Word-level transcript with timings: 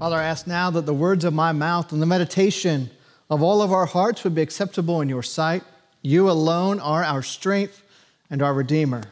Father, 0.00 0.16
I 0.16 0.24
ask 0.24 0.46
now 0.46 0.70
that 0.70 0.86
the 0.86 0.94
words 0.94 1.26
of 1.26 1.34
my 1.34 1.52
mouth 1.52 1.92
and 1.92 2.00
the 2.00 2.06
meditation 2.06 2.88
of 3.28 3.42
all 3.42 3.60
of 3.60 3.70
our 3.70 3.84
hearts 3.84 4.24
would 4.24 4.34
be 4.34 4.40
acceptable 4.40 5.02
in 5.02 5.10
your 5.10 5.22
sight. 5.22 5.62
You 6.00 6.30
alone 6.30 6.80
are 6.80 7.04
our 7.04 7.22
strength 7.22 7.82
and 8.30 8.40
our 8.40 8.54
Redeemer. 8.54 9.02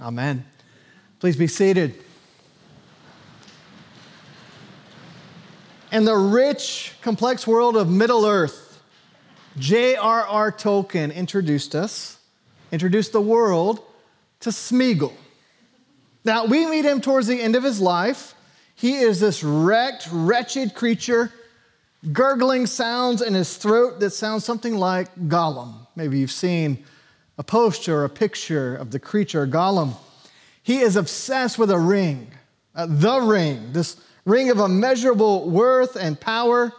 Amen. 0.00 0.44
Please 1.18 1.36
be 1.36 1.48
seated. 1.48 1.96
In 5.90 6.04
the 6.04 6.16
rich, 6.16 6.94
complex 7.02 7.44
world 7.44 7.76
of 7.76 7.90
Middle 7.90 8.24
Earth, 8.24 8.80
J.R.R. 9.58 10.52
Tolkien 10.52 11.12
introduced 11.12 11.74
us, 11.74 12.18
introduced 12.70 13.10
the 13.10 13.20
world 13.20 13.80
to 14.38 14.50
Smeagol. 14.50 15.14
Now, 16.24 16.44
we 16.44 16.64
meet 16.66 16.84
him 16.84 17.00
towards 17.00 17.26
the 17.26 17.42
end 17.42 17.56
of 17.56 17.64
his 17.64 17.80
life 17.80 18.36
he 18.82 18.96
is 18.96 19.20
this 19.20 19.44
wrecked, 19.44 20.08
wretched 20.10 20.74
creature, 20.74 21.32
gurgling 22.12 22.66
sounds 22.66 23.22
in 23.22 23.32
his 23.32 23.56
throat 23.56 24.00
that 24.00 24.10
sounds 24.10 24.44
something 24.44 24.76
like 24.76 25.14
Gollum. 25.28 25.86
Maybe 25.94 26.18
you've 26.18 26.32
seen 26.32 26.84
a 27.38 27.44
poster 27.44 27.98
or 27.98 28.04
a 28.04 28.10
picture 28.10 28.74
of 28.74 28.90
the 28.90 28.98
creature 28.98 29.46
Gollum. 29.46 29.94
He 30.64 30.80
is 30.80 30.96
obsessed 30.96 31.60
with 31.60 31.70
a 31.70 31.78
ring, 31.78 32.32
uh, 32.74 32.88
the 32.90 33.20
ring, 33.20 33.72
this 33.72 33.98
ring 34.24 34.50
of 34.50 34.58
immeasurable 34.58 35.48
worth 35.48 35.94
and 35.94 36.18
power. 36.18 36.72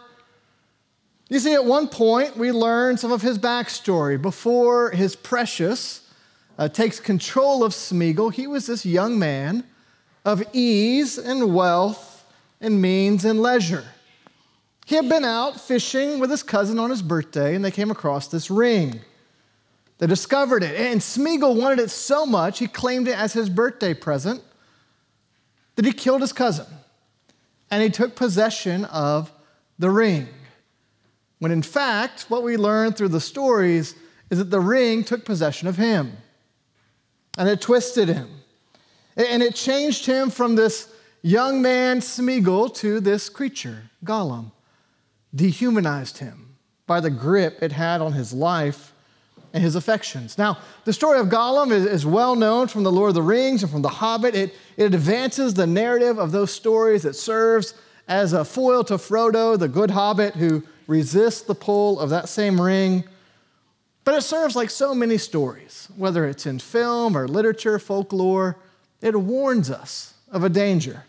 You 1.30 1.38
see, 1.38 1.54
at 1.54 1.64
one 1.64 1.88
point, 1.88 2.36
we 2.36 2.52
learn 2.52 2.98
some 2.98 3.12
of 3.12 3.22
his 3.22 3.38
backstory. 3.38 4.20
Before 4.20 4.90
his 4.90 5.16
precious 5.16 6.06
uh, 6.58 6.68
takes 6.68 7.00
control 7.00 7.64
of 7.64 7.72
Smeagol, 7.72 8.30
he 8.30 8.46
was 8.46 8.66
this 8.66 8.84
young 8.84 9.18
man 9.18 9.64
of 10.24 10.42
ease 10.52 11.18
and 11.18 11.54
wealth 11.54 12.24
and 12.60 12.80
means 12.80 13.24
and 13.24 13.40
leisure. 13.40 13.84
He 14.86 14.96
had 14.96 15.08
been 15.08 15.24
out 15.24 15.60
fishing 15.60 16.18
with 16.18 16.30
his 16.30 16.42
cousin 16.42 16.78
on 16.78 16.90
his 16.90 17.02
birthday, 17.02 17.54
and 17.54 17.64
they 17.64 17.70
came 17.70 17.90
across 17.90 18.28
this 18.28 18.50
ring. 18.50 19.00
They 19.98 20.06
discovered 20.06 20.62
it, 20.62 20.78
and 20.78 21.00
Smeagol 21.00 21.60
wanted 21.60 21.78
it 21.78 21.90
so 21.90 22.26
much 22.26 22.58
he 22.58 22.66
claimed 22.66 23.08
it 23.08 23.16
as 23.16 23.32
his 23.32 23.48
birthday 23.48 23.94
present 23.94 24.42
that 25.76 25.84
he 25.84 25.92
killed 25.92 26.20
his 26.20 26.32
cousin 26.32 26.66
and 27.70 27.82
he 27.82 27.90
took 27.90 28.14
possession 28.14 28.84
of 28.86 29.32
the 29.78 29.90
ring. 29.90 30.28
When 31.38 31.50
in 31.50 31.62
fact, 31.62 32.26
what 32.28 32.42
we 32.42 32.56
learn 32.56 32.92
through 32.92 33.08
the 33.08 33.20
stories 33.20 33.94
is 34.30 34.38
that 34.38 34.50
the 34.50 34.60
ring 34.60 35.04
took 35.04 35.24
possession 35.24 35.68
of 35.68 35.76
him 35.76 36.16
and 37.36 37.48
it 37.48 37.60
twisted 37.60 38.08
him 38.08 38.28
and 39.16 39.42
it 39.42 39.54
changed 39.54 40.06
him 40.06 40.30
from 40.30 40.56
this 40.56 40.92
young 41.22 41.62
man, 41.62 42.00
Smeagol, 42.00 42.74
to 42.76 43.00
this 43.00 43.28
creature, 43.28 43.90
Gollum. 44.04 44.52
Dehumanized 45.34 46.18
him 46.18 46.56
by 46.86 47.00
the 47.00 47.10
grip 47.10 47.62
it 47.62 47.72
had 47.72 48.00
on 48.00 48.12
his 48.12 48.32
life 48.32 48.92
and 49.52 49.62
his 49.62 49.76
affections. 49.76 50.36
Now, 50.36 50.58
the 50.84 50.92
story 50.92 51.18
of 51.18 51.28
Gollum 51.28 51.70
is, 51.70 51.86
is, 51.86 52.04
well 52.04 52.36
known 52.36 52.68
from 52.68 52.82
the 52.82 52.92
Lord 52.92 53.08
of 53.08 53.14
the 53.14 53.22
Rings 53.22 53.62
and 53.62 53.70
from 53.70 53.82
The 53.82 53.88
Hobbit. 53.88 54.34
It, 54.34 54.54
it 54.76 54.92
advances 54.94 55.54
the 55.54 55.66
narrative 55.66 56.18
of 56.18 56.32
those 56.32 56.52
stories. 56.52 57.04
It 57.04 57.14
serves 57.14 57.74
as 58.08 58.32
a 58.32 58.44
foil 58.44 58.84
to 58.84 58.94
Frodo, 58.94 59.58
the 59.58 59.68
good 59.68 59.92
hobbit 59.92 60.34
who 60.34 60.62
resists 60.86 61.42
the 61.42 61.54
pull 61.54 61.98
of 62.00 62.10
that 62.10 62.28
same 62.28 62.60
ring. 62.60 63.04
But 64.04 64.16
it 64.16 64.22
serves 64.22 64.54
like 64.54 64.70
so 64.70 64.94
many 64.94 65.16
stories, 65.16 65.88
whether 65.96 66.26
it's 66.26 66.46
in 66.46 66.58
film 66.58 67.16
or 67.16 67.26
literature, 67.26 67.78
folklore 67.78 68.58
it 69.04 69.20
warns 69.20 69.70
us 69.70 70.14
of 70.30 70.42
a 70.42 70.48
danger. 70.48 71.04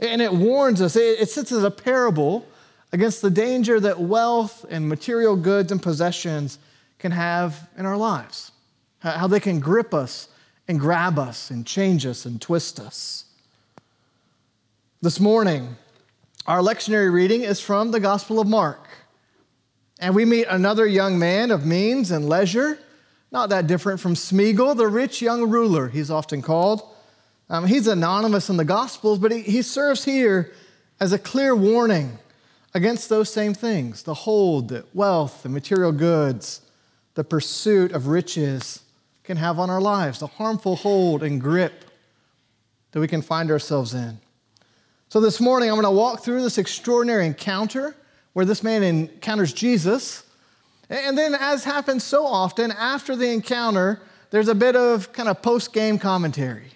And 0.00 0.22
it 0.22 0.32
warns 0.32 0.80
us, 0.80 0.96
it 0.96 1.28
sits 1.28 1.52
as 1.52 1.62
a 1.62 1.70
parable 1.70 2.46
against 2.92 3.20
the 3.20 3.30
danger 3.30 3.78
that 3.78 4.00
wealth 4.00 4.64
and 4.70 4.88
material 4.88 5.36
goods 5.36 5.70
and 5.70 5.82
possessions 5.82 6.58
can 6.98 7.12
have 7.12 7.68
in 7.76 7.84
our 7.84 7.96
lives, 7.96 8.52
how 9.00 9.26
they 9.26 9.40
can 9.40 9.60
grip 9.60 9.92
us 9.92 10.28
and 10.66 10.80
grab 10.80 11.18
us 11.18 11.50
and 11.50 11.66
change 11.66 12.06
us 12.06 12.24
and 12.24 12.40
twist 12.40 12.80
us. 12.80 13.24
This 15.02 15.20
morning, 15.20 15.76
our 16.46 16.60
lectionary 16.60 17.12
reading 17.12 17.42
is 17.42 17.60
from 17.60 17.90
the 17.90 18.00
Gospel 18.00 18.40
of 18.40 18.48
Mark. 18.48 18.88
And 19.98 20.14
we 20.14 20.24
meet 20.24 20.46
another 20.48 20.86
young 20.86 21.18
man 21.18 21.50
of 21.50 21.66
means 21.66 22.10
and 22.10 22.28
leisure, 22.28 22.78
not 23.30 23.50
that 23.50 23.66
different 23.66 24.00
from 24.00 24.14
Smeagol, 24.14 24.76
the 24.76 24.88
rich 24.88 25.20
young 25.20 25.50
ruler, 25.50 25.88
he's 25.88 26.10
often 26.10 26.40
called. 26.40 26.82
Um, 27.48 27.66
he's 27.66 27.86
anonymous 27.86 28.50
in 28.50 28.56
the 28.56 28.64
Gospels, 28.64 29.18
but 29.18 29.30
he, 29.30 29.42
he 29.42 29.62
serves 29.62 30.04
here 30.04 30.52
as 30.98 31.12
a 31.12 31.18
clear 31.18 31.54
warning 31.54 32.18
against 32.74 33.08
those 33.08 33.32
same 33.32 33.54
things 33.54 34.02
the 34.02 34.14
hold 34.14 34.68
that 34.68 34.94
wealth 34.94 35.44
and 35.44 35.54
material 35.54 35.92
goods, 35.92 36.62
the 37.14 37.24
pursuit 37.24 37.92
of 37.92 38.08
riches 38.08 38.82
can 39.24 39.36
have 39.36 39.58
on 39.58 39.70
our 39.70 39.80
lives, 39.80 40.18
the 40.18 40.26
harmful 40.26 40.76
hold 40.76 41.22
and 41.22 41.40
grip 41.40 41.84
that 42.92 43.00
we 43.00 43.08
can 43.08 43.22
find 43.22 43.50
ourselves 43.50 43.94
in. 43.94 44.18
So, 45.08 45.20
this 45.20 45.40
morning, 45.40 45.70
I'm 45.70 45.76
going 45.76 45.84
to 45.84 45.90
walk 45.90 46.24
through 46.24 46.42
this 46.42 46.58
extraordinary 46.58 47.26
encounter 47.26 47.94
where 48.32 48.44
this 48.44 48.62
man 48.62 48.82
encounters 48.82 49.52
Jesus. 49.52 50.24
And 50.90 51.16
then, 51.16 51.34
as 51.34 51.64
happens 51.64 52.02
so 52.04 52.26
often, 52.26 52.72
after 52.72 53.14
the 53.14 53.30
encounter, 53.30 54.00
there's 54.30 54.48
a 54.48 54.54
bit 54.54 54.74
of 54.74 55.12
kind 55.12 55.28
of 55.28 55.42
post 55.42 55.72
game 55.72 55.98
commentary 55.98 56.75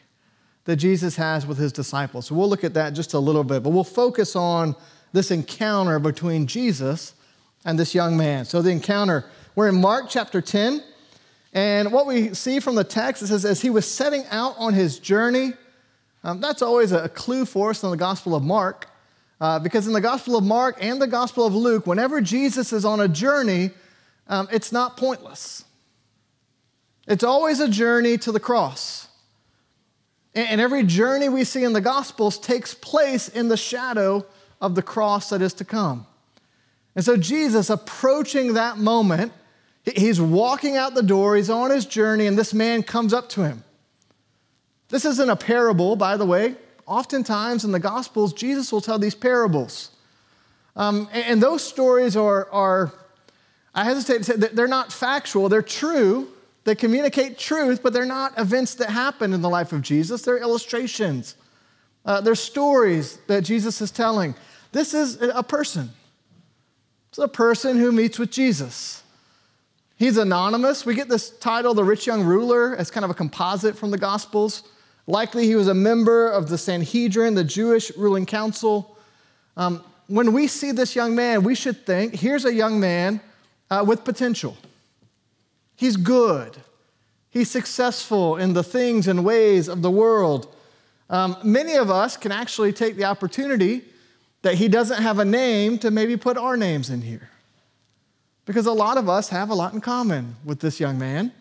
that 0.70 0.76
Jesus 0.76 1.16
has 1.16 1.48
with 1.48 1.58
his 1.58 1.72
disciples. 1.72 2.26
So 2.26 2.36
we'll 2.36 2.48
look 2.48 2.62
at 2.62 2.74
that 2.74 2.90
just 2.90 3.12
a 3.14 3.18
little 3.18 3.42
bit, 3.42 3.64
but 3.64 3.70
we'll 3.70 3.82
focus 3.82 4.36
on 4.36 4.76
this 5.12 5.32
encounter 5.32 5.98
between 5.98 6.46
Jesus 6.46 7.14
and 7.64 7.76
this 7.76 7.92
young 7.92 8.16
man. 8.16 8.44
So 8.44 8.62
the 8.62 8.70
encounter, 8.70 9.24
we're 9.56 9.68
in 9.68 9.80
Mark 9.80 10.04
chapter 10.08 10.40
10, 10.40 10.80
and 11.52 11.90
what 11.90 12.06
we 12.06 12.34
see 12.34 12.60
from 12.60 12.76
the 12.76 12.84
text, 12.84 13.20
it 13.20 13.26
says, 13.26 13.44
as 13.44 13.60
he 13.60 13.68
was 13.68 13.84
setting 13.84 14.24
out 14.30 14.54
on 14.58 14.72
his 14.72 15.00
journey, 15.00 15.54
um, 16.22 16.40
that's 16.40 16.62
always 16.62 16.92
a 16.92 17.08
clue 17.08 17.46
for 17.46 17.70
us 17.70 17.82
in 17.82 17.90
the 17.90 17.96
Gospel 17.96 18.36
of 18.36 18.44
Mark, 18.44 18.88
uh, 19.40 19.58
because 19.58 19.88
in 19.88 19.92
the 19.92 20.00
Gospel 20.00 20.36
of 20.36 20.44
Mark 20.44 20.78
and 20.80 21.02
the 21.02 21.08
Gospel 21.08 21.44
of 21.44 21.52
Luke, 21.52 21.88
whenever 21.88 22.20
Jesus 22.20 22.72
is 22.72 22.84
on 22.84 23.00
a 23.00 23.08
journey, 23.08 23.70
um, 24.28 24.46
it's 24.52 24.70
not 24.70 24.96
pointless. 24.96 25.64
It's 27.08 27.24
always 27.24 27.58
a 27.58 27.68
journey 27.68 28.18
to 28.18 28.30
the 28.30 28.38
cross. 28.38 29.08
And 30.34 30.60
every 30.60 30.84
journey 30.84 31.28
we 31.28 31.44
see 31.44 31.64
in 31.64 31.72
the 31.72 31.80
Gospels 31.80 32.38
takes 32.38 32.72
place 32.74 33.28
in 33.28 33.48
the 33.48 33.56
shadow 33.56 34.24
of 34.60 34.74
the 34.74 34.82
cross 34.82 35.30
that 35.30 35.42
is 35.42 35.54
to 35.54 35.64
come. 35.64 36.06
And 36.94 37.04
so, 37.04 37.16
Jesus, 37.16 37.70
approaching 37.70 38.54
that 38.54 38.78
moment, 38.78 39.32
he's 39.84 40.20
walking 40.20 40.76
out 40.76 40.94
the 40.94 41.02
door, 41.02 41.36
he's 41.36 41.50
on 41.50 41.70
his 41.70 41.86
journey, 41.86 42.26
and 42.26 42.38
this 42.38 42.54
man 42.54 42.82
comes 42.82 43.12
up 43.12 43.28
to 43.30 43.44
him. 43.44 43.64
This 44.88 45.04
isn't 45.04 45.30
a 45.30 45.36
parable, 45.36 45.96
by 45.96 46.16
the 46.16 46.26
way. 46.26 46.56
Oftentimes 46.86 47.64
in 47.64 47.72
the 47.72 47.78
Gospels, 47.78 48.32
Jesus 48.32 48.72
will 48.72 48.80
tell 48.80 48.98
these 48.98 49.14
parables. 49.14 49.90
Um, 50.76 51.08
and 51.12 51.42
those 51.42 51.62
stories 51.62 52.16
are, 52.16 52.48
are, 52.50 52.92
I 53.74 53.84
hesitate 53.84 54.18
to 54.18 54.24
say, 54.24 54.36
they're 54.36 54.66
not 54.68 54.92
factual, 54.92 55.48
they're 55.48 55.62
true, 55.62 56.28
they 56.64 56.74
communicate 56.74 57.38
truth, 57.38 57.82
but 57.82 57.92
they're 57.92 58.04
not 58.04 58.38
events 58.38 58.74
that 58.76 58.90
happen 58.90 59.32
in 59.32 59.40
the 59.40 59.48
life 59.48 59.72
of 59.72 59.82
Jesus. 59.82 60.22
They're 60.22 60.38
illustrations. 60.38 61.36
Uh, 62.04 62.20
they're 62.20 62.34
stories 62.34 63.18
that 63.26 63.42
Jesus 63.42 63.80
is 63.80 63.90
telling. 63.90 64.34
This 64.72 64.94
is 64.94 65.20
a 65.20 65.42
person. 65.42 65.90
It's 67.08 67.18
a 67.18 67.28
person 67.28 67.78
who 67.78 67.92
meets 67.92 68.18
with 68.18 68.30
Jesus. 68.30 69.02
He's 69.96 70.16
anonymous. 70.16 70.86
We 70.86 70.94
get 70.94 71.08
this 71.08 71.30
title, 71.30 71.74
The 71.74 71.84
Rich 71.84 72.06
Young 72.06 72.24
Ruler, 72.24 72.76
as 72.76 72.90
kind 72.90 73.04
of 73.04 73.10
a 73.10 73.14
composite 73.14 73.76
from 73.76 73.90
the 73.90 73.98
Gospels. 73.98 74.62
Likely 75.06 75.46
he 75.46 75.56
was 75.56 75.68
a 75.68 75.74
member 75.74 76.28
of 76.28 76.48
the 76.48 76.56
Sanhedrin, 76.56 77.34
the 77.34 77.44
Jewish 77.44 77.94
ruling 77.96 78.26
council. 78.26 78.96
Um, 79.56 79.82
when 80.06 80.32
we 80.32 80.46
see 80.46 80.72
this 80.72 80.94
young 80.94 81.14
man, 81.14 81.42
we 81.42 81.54
should 81.54 81.84
think 81.84 82.14
here's 82.14 82.44
a 82.44 82.52
young 82.52 82.80
man 82.80 83.20
uh, 83.70 83.84
with 83.86 84.04
potential. 84.04 84.56
He's 85.80 85.96
good. 85.96 86.58
He's 87.30 87.50
successful 87.50 88.36
in 88.36 88.52
the 88.52 88.62
things 88.62 89.08
and 89.08 89.24
ways 89.24 89.66
of 89.66 89.80
the 89.80 89.90
world. 89.90 90.54
Um, 91.08 91.38
many 91.42 91.76
of 91.76 91.90
us 91.90 92.18
can 92.18 92.32
actually 92.32 92.74
take 92.74 92.96
the 92.96 93.04
opportunity 93.04 93.84
that 94.42 94.56
he 94.56 94.68
doesn't 94.68 95.00
have 95.00 95.18
a 95.18 95.24
name 95.24 95.78
to 95.78 95.90
maybe 95.90 96.18
put 96.18 96.36
our 96.36 96.54
names 96.54 96.90
in 96.90 97.00
here. 97.00 97.30
Because 98.44 98.66
a 98.66 98.72
lot 98.72 98.98
of 98.98 99.08
us 99.08 99.30
have 99.30 99.48
a 99.48 99.54
lot 99.54 99.72
in 99.72 99.80
common 99.80 100.36
with 100.44 100.60
this 100.60 100.80
young 100.80 100.98
man. 100.98 101.32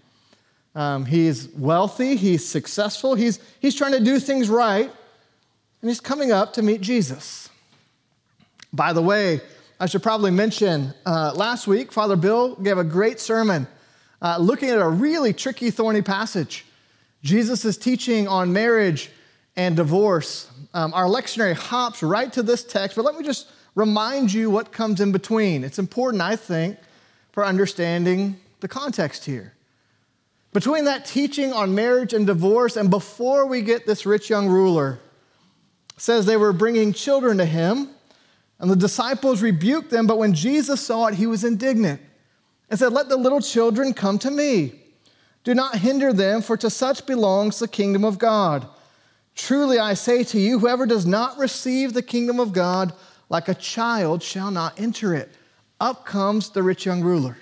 Um, 0.74 1.04
he's 1.04 1.50
wealthy, 1.50 2.16
he's 2.16 2.48
successful, 2.48 3.16
he's, 3.16 3.40
he's 3.60 3.76
trying 3.76 3.92
to 3.92 4.00
do 4.00 4.22
things 4.22 4.48
right, 4.48 4.90
and 5.82 5.90
he's 5.90 6.00
coming 6.00 6.32
up 6.32 6.54
to 6.54 6.62
meet 6.62 6.80
Jesus. 6.80 7.50
By 8.72 8.94
the 8.94 9.02
way, 9.02 9.42
I 9.82 9.86
should 9.88 10.02
probably 10.02 10.32
mention 10.32 10.94
uh, 11.06 11.34
last 11.36 11.68
week, 11.68 11.92
Father 11.92 12.16
Bill 12.16 12.56
gave 12.56 12.78
a 12.78 12.86
great 12.86 13.20
sermon 13.20 13.68
uh, 14.22 14.38
looking 14.38 14.70
at 14.70 14.80
a 14.80 14.88
really 14.88 15.34
tricky, 15.34 15.72
thorny 15.72 16.02
passage. 16.02 16.66
Jesus 17.24 17.66
is 17.66 17.78
teaching 17.78 18.28
on 18.28 18.54
marriage 18.54 19.10
and 19.56 19.76
divorce. 19.76 20.50
Um, 20.74 20.94
our 20.94 21.06
lectionary 21.06 21.56
hops 21.56 22.04
right 22.04 22.32
to 22.34 22.44
this 22.44 22.64
text, 22.64 22.96
but 22.96 23.06
let 23.06 23.16
me 23.16 23.24
just 23.24 23.50
remind 23.76 24.32
you 24.32 24.50
what 24.50 24.72
comes 24.72 25.02
in 25.02 25.12
between. 25.12 25.64
It's 25.64 25.80
important, 25.80 26.22
I 26.22 26.36
think, 26.36 26.78
for 27.32 27.46
understanding 27.46 28.40
the 28.60 28.68
context 28.68 29.26
here. 29.26 29.54
Between 30.52 30.86
that 30.86 31.06
teaching 31.06 31.54
on 31.54 31.76
marriage 31.76 32.14
and 32.14 32.26
divorce, 32.26 32.76
and 32.76 32.90
before 32.90 33.46
we 33.46 33.62
get 33.62 33.86
this 33.86 34.06
rich 34.06 34.30
young 34.30 34.48
ruler, 34.48 35.00
says 35.98 36.26
they 36.26 36.38
were 36.38 36.54
bringing 36.54 36.94
children 36.94 37.38
to 37.38 37.46
him, 37.46 37.90
and 38.60 38.72
the 38.72 38.76
disciples 38.76 39.42
rebuked 39.42 39.90
them, 39.90 40.08
but 40.08 40.18
when 40.18 40.34
Jesus 40.34 40.82
saw 40.82 41.08
it, 41.08 41.16
he 41.16 41.28
was 41.28 41.44
indignant 41.44 42.02
and 42.70 42.80
said, 42.80 42.94
Let 42.94 43.10
the 43.10 43.18
little 43.18 43.42
children 43.42 43.94
come 43.94 44.20
to 44.20 44.32
me. 44.32 44.74
Do 45.44 45.54
not 45.56 45.78
hinder 45.78 46.14
them, 46.14 46.42
for 46.42 46.58
to 46.58 46.70
such 46.70 47.06
belongs 47.06 47.60
the 47.60 47.68
kingdom 47.68 48.04
of 48.04 48.20
God. 48.20 48.68
Truly 49.36 49.80
I 49.80 49.94
say 49.94 50.24
to 50.26 50.40
you, 50.40 50.60
whoever 50.60 50.86
does 50.86 51.06
not 51.06 51.38
receive 51.38 51.94
the 51.94 52.02
kingdom 52.02 52.40
of 52.40 52.52
God 52.52 52.94
like 53.30 53.48
a 53.48 53.54
child 53.54 54.22
shall 54.22 54.52
not 54.52 54.80
enter 54.80 55.14
it. 55.16 55.30
Up 55.80 56.06
comes 56.06 56.50
the 56.50 56.64
rich 56.64 56.86
young 56.86 57.02
ruler. 57.02 57.38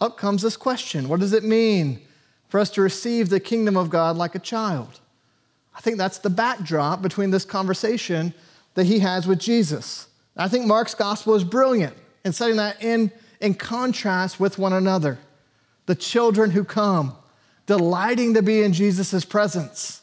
Up 0.00 0.16
comes 0.16 0.42
this 0.42 0.56
question 0.56 1.08
What 1.08 1.20
does 1.20 1.32
it 1.32 1.44
mean 1.44 2.00
for 2.48 2.58
us 2.58 2.70
to 2.70 2.82
receive 2.82 3.28
the 3.28 3.40
kingdom 3.40 3.76
of 3.76 3.90
God 3.90 4.16
like 4.16 4.34
a 4.34 4.40
child? 4.40 5.00
I 5.74 5.80
think 5.80 5.96
that's 5.98 6.18
the 6.18 6.30
backdrop 6.30 7.02
between 7.02 7.30
this 7.30 7.44
conversation 7.44 8.34
that 8.74 8.86
he 8.86 8.98
has 9.00 9.26
with 9.26 9.38
Jesus. 9.38 10.08
I 10.36 10.48
think 10.48 10.66
Mark's 10.66 10.94
gospel 10.94 11.34
is 11.34 11.44
brilliant 11.44 11.96
in 12.24 12.32
setting 12.32 12.56
that 12.56 12.82
in, 12.82 13.10
in 13.40 13.54
contrast 13.54 14.38
with 14.38 14.58
one 14.58 14.72
another. 14.72 15.18
The 15.86 15.94
children 15.94 16.50
who 16.50 16.64
come, 16.64 17.16
delighting 17.66 18.34
to 18.34 18.42
be 18.42 18.62
in 18.62 18.72
Jesus' 18.72 19.24
presence, 19.24 20.02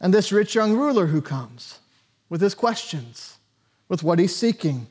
and 0.00 0.14
this 0.14 0.32
rich 0.32 0.54
young 0.54 0.76
ruler 0.76 1.06
who 1.06 1.20
comes 1.20 1.80
with 2.28 2.40
his 2.40 2.54
questions, 2.54 3.38
with 3.88 4.02
what 4.02 4.18
he's 4.18 4.34
seeking. 4.34 4.86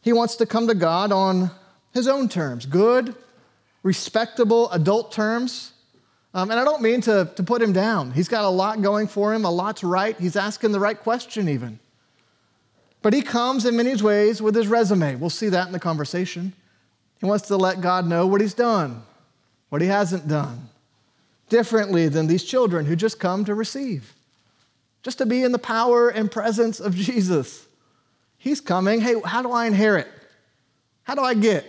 He 0.00 0.12
wants 0.12 0.36
to 0.36 0.46
come 0.46 0.66
to 0.68 0.74
God 0.74 1.12
on 1.12 1.50
his 1.92 2.06
own 2.06 2.28
terms 2.28 2.66
good, 2.66 3.14
respectable 3.82 4.70
adult 4.70 5.12
terms 5.12 5.72
um, 6.36 6.50
and 6.50 6.60
I 6.60 6.64
don't 6.64 6.82
mean 6.82 7.00
to, 7.00 7.32
to 7.34 7.42
put 7.42 7.62
him 7.62 7.72
down. 7.72 8.10
He's 8.10 8.28
got 8.28 8.44
a 8.44 8.50
lot 8.50 8.82
going 8.82 9.06
for 9.06 9.32
him, 9.32 9.46
a 9.46 9.50
lot 9.50 9.78
to 9.78 9.86
write. 9.86 10.20
He's 10.20 10.36
asking 10.36 10.72
the 10.72 10.78
right 10.78 11.00
question, 11.00 11.48
even. 11.48 11.80
But 13.06 13.14
he 13.14 13.22
comes 13.22 13.64
in 13.64 13.76
many 13.76 13.94
ways 14.02 14.42
with 14.42 14.56
his 14.56 14.66
resume. 14.66 15.14
We'll 15.14 15.30
see 15.30 15.48
that 15.50 15.68
in 15.68 15.72
the 15.72 15.78
conversation. 15.78 16.52
He 17.20 17.26
wants 17.26 17.46
to 17.46 17.56
let 17.56 17.80
God 17.80 18.04
know 18.04 18.26
what 18.26 18.40
he's 18.40 18.52
done, 18.52 19.04
what 19.68 19.80
he 19.80 19.86
hasn't 19.86 20.26
done, 20.26 20.70
differently 21.48 22.08
than 22.08 22.26
these 22.26 22.42
children 22.42 22.84
who 22.84 22.96
just 22.96 23.20
come 23.20 23.44
to 23.44 23.54
receive, 23.54 24.12
just 25.04 25.18
to 25.18 25.24
be 25.24 25.44
in 25.44 25.52
the 25.52 25.58
power 25.60 26.08
and 26.08 26.32
presence 26.32 26.80
of 26.80 26.96
Jesus. 26.96 27.68
He's 28.38 28.60
coming. 28.60 29.00
Hey, 29.00 29.14
how 29.24 29.40
do 29.40 29.52
I 29.52 29.66
inherit? 29.66 30.08
How 31.04 31.14
do 31.14 31.22
I 31.22 31.34
get? 31.34 31.64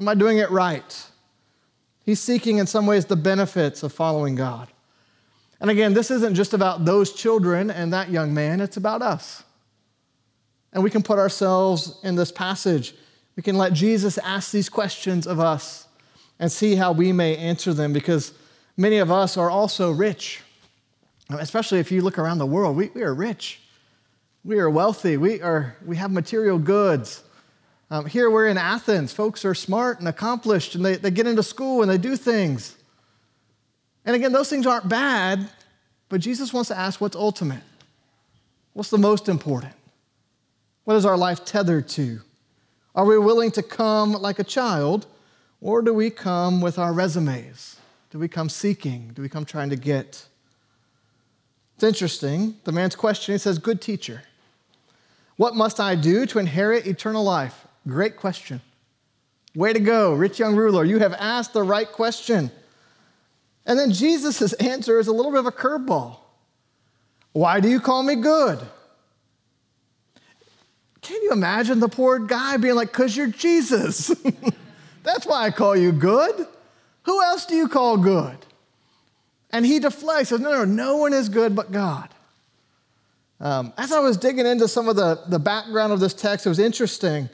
Am 0.00 0.08
I 0.08 0.16
doing 0.16 0.38
it 0.38 0.50
right? 0.50 1.06
He's 2.04 2.18
seeking, 2.18 2.58
in 2.58 2.66
some 2.66 2.86
ways, 2.86 3.04
the 3.04 3.14
benefits 3.14 3.84
of 3.84 3.92
following 3.92 4.34
God. 4.34 4.66
And 5.60 5.70
again, 5.70 5.94
this 5.94 6.10
isn't 6.10 6.34
just 6.34 6.54
about 6.54 6.84
those 6.84 7.12
children 7.12 7.70
and 7.70 7.92
that 7.92 8.10
young 8.10 8.34
man, 8.34 8.60
it's 8.60 8.76
about 8.76 9.00
us. 9.00 9.44
And 10.76 10.84
we 10.84 10.90
can 10.90 11.02
put 11.02 11.18
ourselves 11.18 11.98
in 12.02 12.16
this 12.16 12.30
passage. 12.30 12.94
We 13.34 13.42
can 13.42 13.56
let 13.56 13.72
Jesus 13.72 14.18
ask 14.18 14.50
these 14.50 14.68
questions 14.68 15.26
of 15.26 15.40
us 15.40 15.88
and 16.38 16.52
see 16.52 16.74
how 16.74 16.92
we 16.92 17.12
may 17.12 17.34
answer 17.34 17.72
them 17.72 17.94
because 17.94 18.34
many 18.76 18.98
of 18.98 19.10
us 19.10 19.38
are 19.38 19.48
also 19.48 19.90
rich. 19.90 20.42
Especially 21.30 21.78
if 21.78 21.90
you 21.90 22.02
look 22.02 22.18
around 22.18 22.36
the 22.36 22.46
world, 22.46 22.76
we, 22.76 22.90
we 22.90 23.02
are 23.04 23.14
rich. 23.14 23.58
We 24.44 24.58
are 24.58 24.68
wealthy. 24.68 25.16
We, 25.16 25.40
are, 25.40 25.78
we 25.82 25.96
have 25.96 26.10
material 26.10 26.58
goods. 26.58 27.24
Um, 27.90 28.04
here 28.04 28.30
we're 28.30 28.48
in 28.48 28.58
Athens. 28.58 29.14
Folks 29.14 29.46
are 29.46 29.54
smart 29.54 30.00
and 30.00 30.08
accomplished, 30.08 30.74
and 30.74 30.84
they, 30.84 30.96
they 30.96 31.10
get 31.10 31.26
into 31.26 31.42
school 31.42 31.80
and 31.80 31.90
they 31.90 31.96
do 31.96 32.16
things. 32.16 32.76
And 34.04 34.14
again, 34.14 34.32
those 34.32 34.50
things 34.50 34.66
aren't 34.66 34.90
bad, 34.90 35.48
but 36.10 36.20
Jesus 36.20 36.52
wants 36.52 36.68
to 36.68 36.76
ask 36.76 37.00
what's 37.00 37.16
ultimate? 37.16 37.62
What's 38.74 38.90
the 38.90 38.98
most 38.98 39.30
important? 39.30 39.72
What 40.86 40.94
is 40.94 41.04
our 41.04 41.16
life 41.16 41.44
tethered 41.44 41.88
to? 41.90 42.20
Are 42.94 43.04
we 43.04 43.18
willing 43.18 43.50
to 43.50 43.62
come 43.62 44.12
like 44.12 44.38
a 44.38 44.44
child, 44.44 45.06
or 45.60 45.82
do 45.82 45.92
we 45.92 46.10
come 46.10 46.60
with 46.60 46.78
our 46.78 46.92
resumes? 46.92 47.80
Do 48.10 48.20
we 48.20 48.28
come 48.28 48.48
seeking? 48.48 49.10
Do 49.12 49.20
we 49.20 49.28
come 49.28 49.44
trying 49.44 49.70
to 49.70 49.76
get? 49.76 50.28
It's 51.74 51.82
interesting. 51.82 52.54
The 52.62 52.70
man's 52.70 52.94
question, 52.94 53.34
he 53.34 53.38
says, 53.38 53.58
Good 53.58 53.82
teacher. 53.82 54.22
What 55.36 55.56
must 55.56 55.80
I 55.80 55.96
do 55.96 56.24
to 56.26 56.38
inherit 56.38 56.86
eternal 56.86 57.24
life? 57.24 57.66
Great 57.88 58.16
question. 58.16 58.60
Way 59.56 59.72
to 59.72 59.80
go, 59.80 60.14
rich 60.14 60.38
young 60.38 60.54
ruler. 60.54 60.84
You 60.84 61.00
have 61.00 61.14
asked 61.14 61.52
the 61.52 61.64
right 61.64 61.90
question. 61.90 62.52
And 63.66 63.76
then 63.76 63.90
Jesus' 63.90 64.52
answer 64.52 65.00
is 65.00 65.08
a 65.08 65.12
little 65.12 65.32
bit 65.32 65.40
of 65.40 65.46
a 65.46 65.52
curveball. 65.52 66.18
Why 67.32 67.58
do 67.58 67.68
you 67.68 67.80
call 67.80 68.04
me 68.04 68.14
good? 68.14 68.60
Can 71.06 71.22
you 71.22 71.30
imagine 71.30 71.78
the 71.78 71.88
poor 71.88 72.18
guy 72.18 72.56
being 72.56 72.74
like, 72.74 72.90
because 72.90 73.16
you're 73.16 73.28
Jesus? 73.28 74.08
That's 75.04 75.24
why 75.24 75.44
I 75.44 75.52
call 75.52 75.76
you 75.76 75.92
good. 75.92 76.48
Who 77.04 77.22
else 77.22 77.46
do 77.46 77.54
you 77.54 77.68
call 77.68 77.96
good? 77.96 78.36
And 79.50 79.64
he 79.64 79.78
deflects, 79.78 80.30
says, 80.30 80.40
no, 80.40 80.50
no, 80.50 80.64
no 80.64 80.96
one 80.96 81.12
is 81.12 81.28
good 81.28 81.54
but 81.54 81.70
God. 81.70 82.08
Um, 83.38 83.72
as 83.78 83.92
I 83.92 84.00
was 84.00 84.16
digging 84.16 84.46
into 84.46 84.66
some 84.66 84.88
of 84.88 84.96
the, 84.96 85.22
the 85.28 85.38
background 85.38 85.92
of 85.92 86.00
this 86.00 86.12
text, 86.12 86.44
it 86.44 86.48
was 86.48 86.58
interesting. 86.58 87.28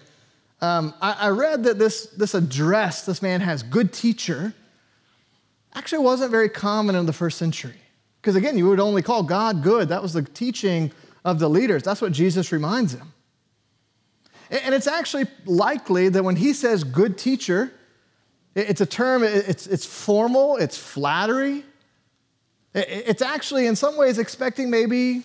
Um, 0.60 0.92
I, 1.00 1.12
I, 1.12 1.28
read 1.30 1.64
that 1.64 1.78
this, 1.78 2.08
this 2.08 2.34
address 2.34 3.06
this 3.06 3.22
man 3.22 3.40
has, 3.40 3.62
good 3.62 3.90
teacher, 3.90 4.52
actually 5.74 6.04
wasn't 6.04 6.30
very 6.30 6.50
common 6.50 6.94
in 6.94 7.06
the 7.06 7.12
first 7.14 7.38
century. 7.38 7.80
Because 8.20 8.36
again, 8.36 8.58
you 8.58 8.68
would 8.68 8.80
only 8.80 9.00
call 9.00 9.22
God 9.22 9.62
good. 9.62 9.88
That 9.88 10.02
was 10.02 10.12
the 10.12 10.22
teaching 10.22 10.92
of 11.24 11.38
the 11.38 11.48
leaders. 11.48 11.82
That's 11.82 12.02
what 12.02 12.12
Jesus 12.12 12.52
reminds 12.52 12.92
him. 12.92 13.14
And 14.52 14.74
it's 14.74 14.86
actually 14.86 15.26
likely 15.46 16.10
that 16.10 16.22
when 16.22 16.36
he 16.36 16.52
says 16.52 16.84
good 16.84 17.16
teacher, 17.16 17.72
it's 18.54 18.82
a 18.82 18.86
term, 18.86 19.24
it's, 19.24 19.66
it's 19.66 19.86
formal, 19.86 20.58
it's 20.58 20.76
flattery. 20.76 21.64
It's 22.74 23.22
actually, 23.22 23.66
in 23.66 23.76
some 23.76 23.96
ways, 23.96 24.18
expecting 24.18 24.68
maybe 24.68 25.22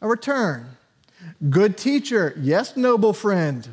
a 0.00 0.08
return. 0.08 0.70
Good 1.50 1.76
teacher, 1.76 2.34
yes, 2.38 2.78
noble 2.78 3.12
friend. 3.12 3.68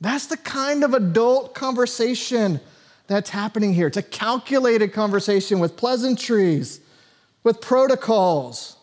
That's 0.00 0.26
the 0.26 0.36
kind 0.36 0.84
of 0.84 0.94
adult 0.94 1.56
conversation 1.56 2.60
that's 3.08 3.30
happening 3.30 3.74
here. 3.74 3.88
It's 3.88 3.96
a 3.96 4.02
calculated 4.02 4.92
conversation 4.92 5.58
with 5.58 5.76
pleasantries, 5.76 6.80
with 7.42 7.60
protocols. 7.60 8.76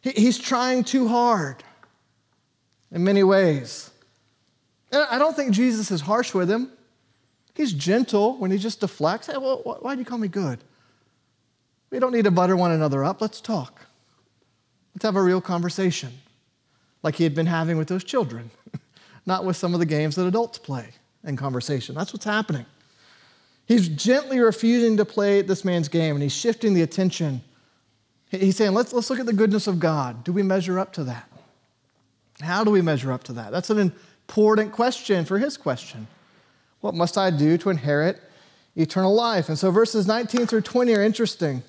He's 0.00 0.38
trying 0.38 0.84
too 0.84 1.08
hard 1.08 1.64
in 2.92 3.02
many 3.02 3.22
ways. 3.22 3.90
And 4.90 5.02
I 5.10 5.18
don't 5.18 5.34
think 5.34 5.52
Jesus 5.52 5.90
is 5.90 6.02
harsh 6.02 6.34
with 6.34 6.50
him. 6.50 6.70
He's 7.54 7.72
gentle 7.72 8.36
when 8.38 8.50
he 8.50 8.58
just 8.58 8.80
deflects. 8.80 9.26
Hey, 9.26 9.36
well, 9.36 9.78
why 9.80 9.94
do 9.94 10.00
you 10.00 10.04
call 10.04 10.18
me 10.18 10.28
good? 10.28 10.62
We 11.90 11.98
don't 11.98 12.12
need 12.12 12.24
to 12.24 12.30
butter 12.30 12.56
one 12.56 12.70
another 12.70 13.04
up. 13.04 13.20
Let's 13.20 13.40
talk. 13.40 13.86
Let's 14.94 15.04
have 15.04 15.16
a 15.16 15.22
real 15.22 15.40
conversation, 15.40 16.12
like 17.02 17.16
he 17.16 17.24
had 17.24 17.34
been 17.34 17.46
having 17.46 17.76
with 17.78 17.88
those 17.88 18.04
children. 18.04 18.50
not 19.26 19.44
with 19.44 19.56
some 19.56 19.74
of 19.74 19.80
the 19.80 19.86
games 19.86 20.16
that 20.16 20.26
adults 20.26 20.58
play 20.58 20.88
in 21.24 21.36
conversation. 21.36 21.94
That's 21.94 22.12
what's 22.12 22.24
happening. 22.24 22.66
He's 23.66 23.88
gently 23.88 24.40
refusing 24.40 24.96
to 24.96 25.04
play 25.04 25.42
this 25.42 25.64
man's 25.64 25.88
game 25.88 26.16
and 26.16 26.22
he's 26.22 26.34
shifting 26.34 26.74
the 26.74 26.82
attention. 26.82 27.42
He's 28.30 28.56
saying, 28.56 28.72
let's, 28.72 28.92
let's 28.92 29.08
look 29.08 29.20
at 29.20 29.26
the 29.26 29.32
goodness 29.32 29.66
of 29.66 29.78
God. 29.78 30.24
Do 30.24 30.32
we 30.32 30.42
measure 30.42 30.78
up 30.78 30.92
to 30.94 31.04
that? 31.04 31.28
How 32.42 32.64
do 32.64 32.70
we 32.70 32.82
measure 32.82 33.12
up 33.12 33.24
to 33.24 33.32
that? 33.34 33.52
That's 33.52 33.70
an 33.70 33.78
important 33.78 34.72
question 34.72 35.24
for 35.24 35.38
his 35.38 35.56
question. 35.56 36.06
What 36.80 36.94
must 36.94 37.16
I 37.16 37.30
do 37.30 37.56
to 37.58 37.70
inherit 37.70 38.20
eternal 38.76 39.14
life? 39.14 39.48
And 39.48 39.58
so 39.58 39.70
verses 39.70 40.06
19 40.06 40.46
through 40.46 40.62
20 40.62 40.94
are 40.94 41.02
interesting. 41.02 41.62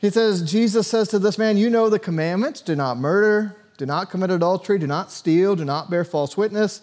He 0.00 0.10
says, 0.10 0.50
Jesus 0.50 0.88
says 0.88 1.08
to 1.08 1.18
this 1.18 1.38
man, 1.38 1.56
You 1.56 1.70
know 1.70 1.88
the 1.88 1.98
commandments 1.98 2.60
do 2.60 2.74
not 2.74 2.96
murder, 2.96 3.56
do 3.76 3.86
not 3.86 4.10
commit 4.10 4.30
adultery, 4.30 4.78
do 4.78 4.86
not 4.86 5.12
steal, 5.12 5.54
do 5.54 5.64
not 5.64 5.90
bear 5.90 6.04
false 6.04 6.36
witness, 6.36 6.80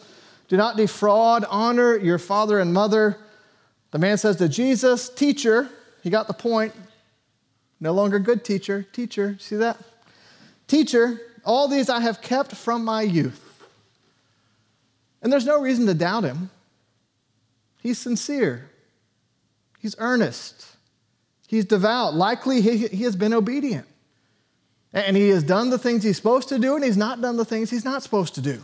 do 0.47 0.55
not 0.55 0.77
defraud, 0.77 1.45
honor 1.49 1.97
your 1.97 2.17
father 2.17 2.59
and 2.59 2.73
mother. 2.73 3.17
The 3.91 3.99
man 3.99 4.17
says 4.17 4.37
to 4.37 4.47
Jesus, 4.47 5.09
Teacher, 5.09 5.69
he 6.01 6.09
got 6.09 6.27
the 6.27 6.33
point. 6.33 6.73
No 7.81 7.93
longer 7.93 8.19
good 8.19 8.43
teacher, 8.43 8.83
teacher. 8.83 9.37
See 9.39 9.55
that? 9.55 9.77
Teacher, 10.67 11.19
all 11.45 11.67
these 11.67 11.89
I 11.89 11.99
have 12.01 12.21
kept 12.21 12.55
from 12.55 12.83
my 12.83 13.01
youth. 13.01 13.45
And 15.21 15.31
there's 15.31 15.45
no 15.45 15.61
reason 15.61 15.85
to 15.87 15.93
doubt 15.93 16.23
him. 16.23 16.49
He's 17.81 17.97
sincere, 17.97 18.69
he's 19.79 19.95
earnest, 19.99 20.65
he's 21.47 21.65
devout. 21.65 22.13
Likely, 22.13 22.61
he, 22.61 22.87
he 22.87 23.03
has 23.03 23.15
been 23.15 23.33
obedient. 23.33 23.87
And 24.91 25.15
he 25.15 25.29
has 25.29 25.43
done 25.43 25.69
the 25.69 25.77
things 25.77 26.03
he's 26.03 26.17
supposed 26.17 26.49
to 26.49 26.57
do, 26.57 26.75
and 26.75 26.83
he's 26.83 26.97
not 26.97 27.21
done 27.21 27.37
the 27.37 27.45
things 27.45 27.69
he's 27.69 27.85
not 27.85 28.01
supposed 28.01 28.35
to 28.35 28.41
do. 28.41 28.63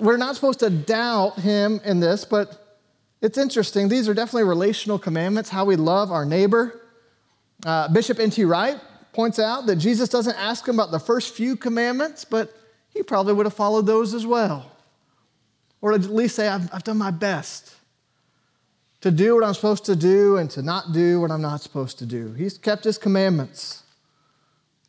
We're 0.00 0.16
not 0.16 0.34
supposed 0.34 0.60
to 0.60 0.70
doubt 0.70 1.38
him 1.38 1.80
in 1.84 2.00
this, 2.00 2.24
but 2.24 2.78
it's 3.20 3.38
interesting. 3.38 3.88
These 3.88 4.08
are 4.08 4.14
definitely 4.14 4.44
relational 4.44 4.98
commandments, 4.98 5.50
how 5.50 5.64
we 5.64 5.76
love 5.76 6.10
our 6.10 6.24
neighbor. 6.24 6.80
Uh, 7.64 7.88
Bishop 7.88 8.18
N.T. 8.18 8.44
Wright 8.44 8.80
points 9.12 9.38
out 9.38 9.66
that 9.66 9.76
Jesus 9.76 10.08
doesn't 10.08 10.36
ask 10.36 10.66
him 10.66 10.76
about 10.76 10.90
the 10.90 10.98
first 10.98 11.34
few 11.34 11.56
commandments, 11.56 12.24
but 12.24 12.54
he 12.90 13.02
probably 13.02 13.32
would 13.32 13.46
have 13.46 13.54
followed 13.54 13.86
those 13.86 14.14
as 14.14 14.26
well. 14.26 14.70
Or 15.80 15.92
at 15.92 16.02
least 16.02 16.36
say, 16.36 16.48
I've, 16.48 16.72
I've 16.72 16.84
done 16.84 16.98
my 16.98 17.10
best 17.10 17.74
to 19.00 19.10
do 19.10 19.34
what 19.34 19.44
I'm 19.44 19.54
supposed 19.54 19.86
to 19.86 19.96
do 19.96 20.36
and 20.36 20.50
to 20.50 20.62
not 20.62 20.92
do 20.92 21.20
what 21.20 21.30
I'm 21.30 21.40
not 21.40 21.62
supposed 21.62 21.98
to 22.00 22.06
do. 22.06 22.32
He's 22.34 22.58
kept 22.58 22.84
his 22.84 22.98
commandments, 22.98 23.82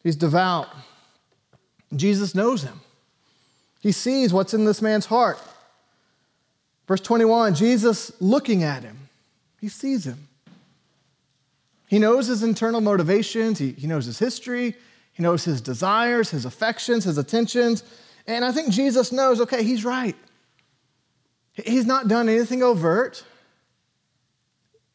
he's 0.03 0.15
devout. 0.15 0.67
Jesus 1.93 2.33
knows 2.33 2.63
him, 2.63 2.81
he 3.81 3.91
sees 3.91 4.33
what's 4.33 4.53
in 4.53 4.65
this 4.65 4.81
man's 4.81 5.05
heart. 5.05 5.39
Verse 6.87 7.01
21 7.01 7.55
Jesus 7.55 8.11
looking 8.19 8.63
at 8.63 8.83
him, 8.83 9.09
he 9.59 9.69
sees 9.69 10.05
him. 10.05 10.27
He 11.91 11.99
knows 11.99 12.27
his 12.27 12.41
internal 12.41 12.79
motivations, 12.79 13.59
he, 13.59 13.73
he 13.73 13.85
knows 13.85 14.05
his 14.05 14.17
history, 14.17 14.75
he 15.11 15.21
knows 15.21 15.43
his 15.43 15.59
desires, 15.59 16.29
his 16.29 16.45
affections, 16.45 17.03
his 17.03 17.17
attentions. 17.17 17.83
And 18.25 18.45
I 18.45 18.53
think 18.53 18.71
Jesus 18.71 19.11
knows 19.11 19.41
okay, 19.41 19.61
he's 19.61 19.83
right. 19.83 20.15
He's 21.51 21.85
not 21.85 22.07
done 22.07 22.29
anything 22.29 22.63
overt. 22.63 23.25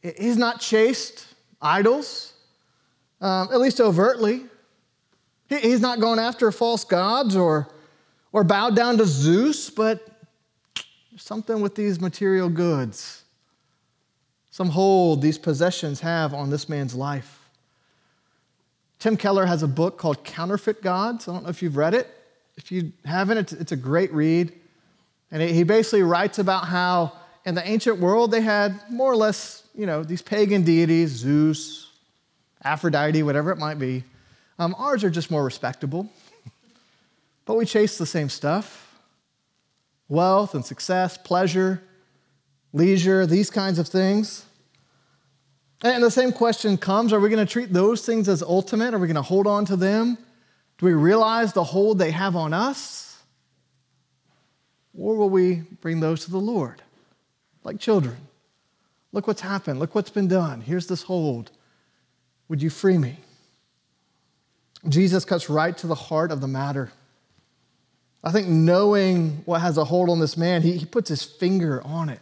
He's 0.00 0.38
not 0.38 0.62
chased 0.62 1.26
idols, 1.60 2.32
um, 3.20 3.50
at 3.52 3.60
least 3.60 3.78
overtly. 3.78 4.46
He's 5.50 5.82
not 5.82 6.00
going 6.00 6.18
after 6.18 6.50
false 6.50 6.84
gods 6.84 7.36
or, 7.36 7.68
or 8.32 8.42
bowed 8.42 8.74
down 8.74 8.96
to 8.96 9.04
Zeus, 9.04 9.68
but 9.68 10.00
something 11.18 11.60
with 11.60 11.74
these 11.74 12.00
material 12.00 12.48
goods, 12.48 13.24
some 14.56 14.70
hold 14.70 15.20
these 15.20 15.36
possessions 15.36 16.00
have 16.00 16.32
on 16.32 16.48
this 16.48 16.66
man's 16.66 16.94
life. 16.94 17.46
Tim 18.98 19.14
Keller 19.14 19.44
has 19.44 19.62
a 19.62 19.68
book 19.68 19.98
called 19.98 20.24
Counterfeit 20.24 20.80
Gods. 20.80 21.28
I 21.28 21.34
don't 21.34 21.42
know 21.42 21.50
if 21.50 21.60
you've 21.60 21.76
read 21.76 21.92
it. 21.92 22.08
If 22.56 22.72
you 22.72 22.90
haven't, 23.04 23.52
it's, 23.52 23.72
a 23.72 23.76
great 23.76 24.10
read. 24.14 24.54
And 25.30 25.42
he 25.42 25.62
basically 25.62 26.02
writes 26.04 26.38
about 26.38 26.64
how 26.64 27.12
in 27.44 27.54
the 27.54 27.68
ancient 27.68 27.98
world 27.98 28.30
they 28.30 28.40
had 28.40 28.80
more 28.90 29.12
or 29.12 29.16
less, 29.16 29.62
you 29.74 29.84
know, 29.84 30.02
these 30.02 30.22
pagan 30.22 30.62
deities, 30.62 31.10
Zeus, 31.10 31.90
Aphrodite, 32.64 33.22
whatever 33.22 33.50
it 33.50 33.58
might 33.58 33.78
be. 33.78 34.04
Um, 34.58 34.74
ours 34.78 35.04
are 35.04 35.10
just 35.10 35.30
more 35.30 35.44
respectable. 35.44 36.08
but 37.44 37.58
we 37.58 37.66
chase 37.66 37.98
the 37.98 38.06
same 38.06 38.30
stuff 38.30 38.98
wealth 40.08 40.54
and 40.54 40.64
success, 40.64 41.18
pleasure, 41.18 41.82
leisure, 42.72 43.26
these 43.26 43.50
kinds 43.50 43.78
of 43.78 43.86
things. 43.86 44.45
And 45.82 46.02
the 46.02 46.10
same 46.10 46.32
question 46.32 46.78
comes 46.78 47.12
are 47.12 47.20
we 47.20 47.28
going 47.28 47.44
to 47.44 47.50
treat 47.50 47.72
those 47.72 48.04
things 48.04 48.28
as 48.28 48.42
ultimate? 48.42 48.94
Are 48.94 48.98
we 48.98 49.06
going 49.06 49.16
to 49.16 49.22
hold 49.22 49.46
on 49.46 49.64
to 49.66 49.76
them? 49.76 50.18
Do 50.78 50.86
we 50.86 50.92
realize 50.92 51.52
the 51.52 51.64
hold 51.64 51.98
they 51.98 52.10
have 52.10 52.36
on 52.36 52.52
us? 52.52 53.18
Or 54.98 55.16
will 55.16 55.30
we 55.30 55.56
bring 55.80 56.00
those 56.00 56.24
to 56.24 56.30
the 56.30 56.38
Lord 56.38 56.82
like 57.64 57.78
children? 57.78 58.16
Look 59.12 59.26
what's 59.26 59.42
happened. 59.42 59.78
Look 59.78 59.94
what's 59.94 60.10
been 60.10 60.28
done. 60.28 60.60
Here's 60.60 60.86
this 60.86 61.02
hold. 61.02 61.50
Would 62.48 62.62
you 62.62 62.70
free 62.70 62.98
me? 62.98 63.16
Jesus 64.88 65.24
cuts 65.24 65.50
right 65.50 65.76
to 65.78 65.86
the 65.86 65.94
heart 65.94 66.30
of 66.30 66.40
the 66.40 66.48
matter. 66.48 66.92
I 68.22 68.32
think 68.32 68.48
knowing 68.48 69.42
what 69.44 69.60
has 69.60 69.78
a 69.78 69.84
hold 69.84 70.10
on 70.10 70.20
this 70.20 70.36
man, 70.36 70.62
he, 70.62 70.72
he 70.78 70.84
puts 70.86 71.08
his 71.08 71.22
finger 71.22 71.82
on 71.84 72.08
it, 72.08 72.20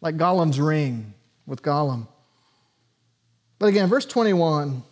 like 0.00 0.16
Gollum's 0.16 0.60
ring 0.60 1.14
with 1.46 1.62
Gollum. 1.62 2.06
But 3.62 3.68
again, 3.68 3.88
verse 3.88 4.06
21, 4.06 4.82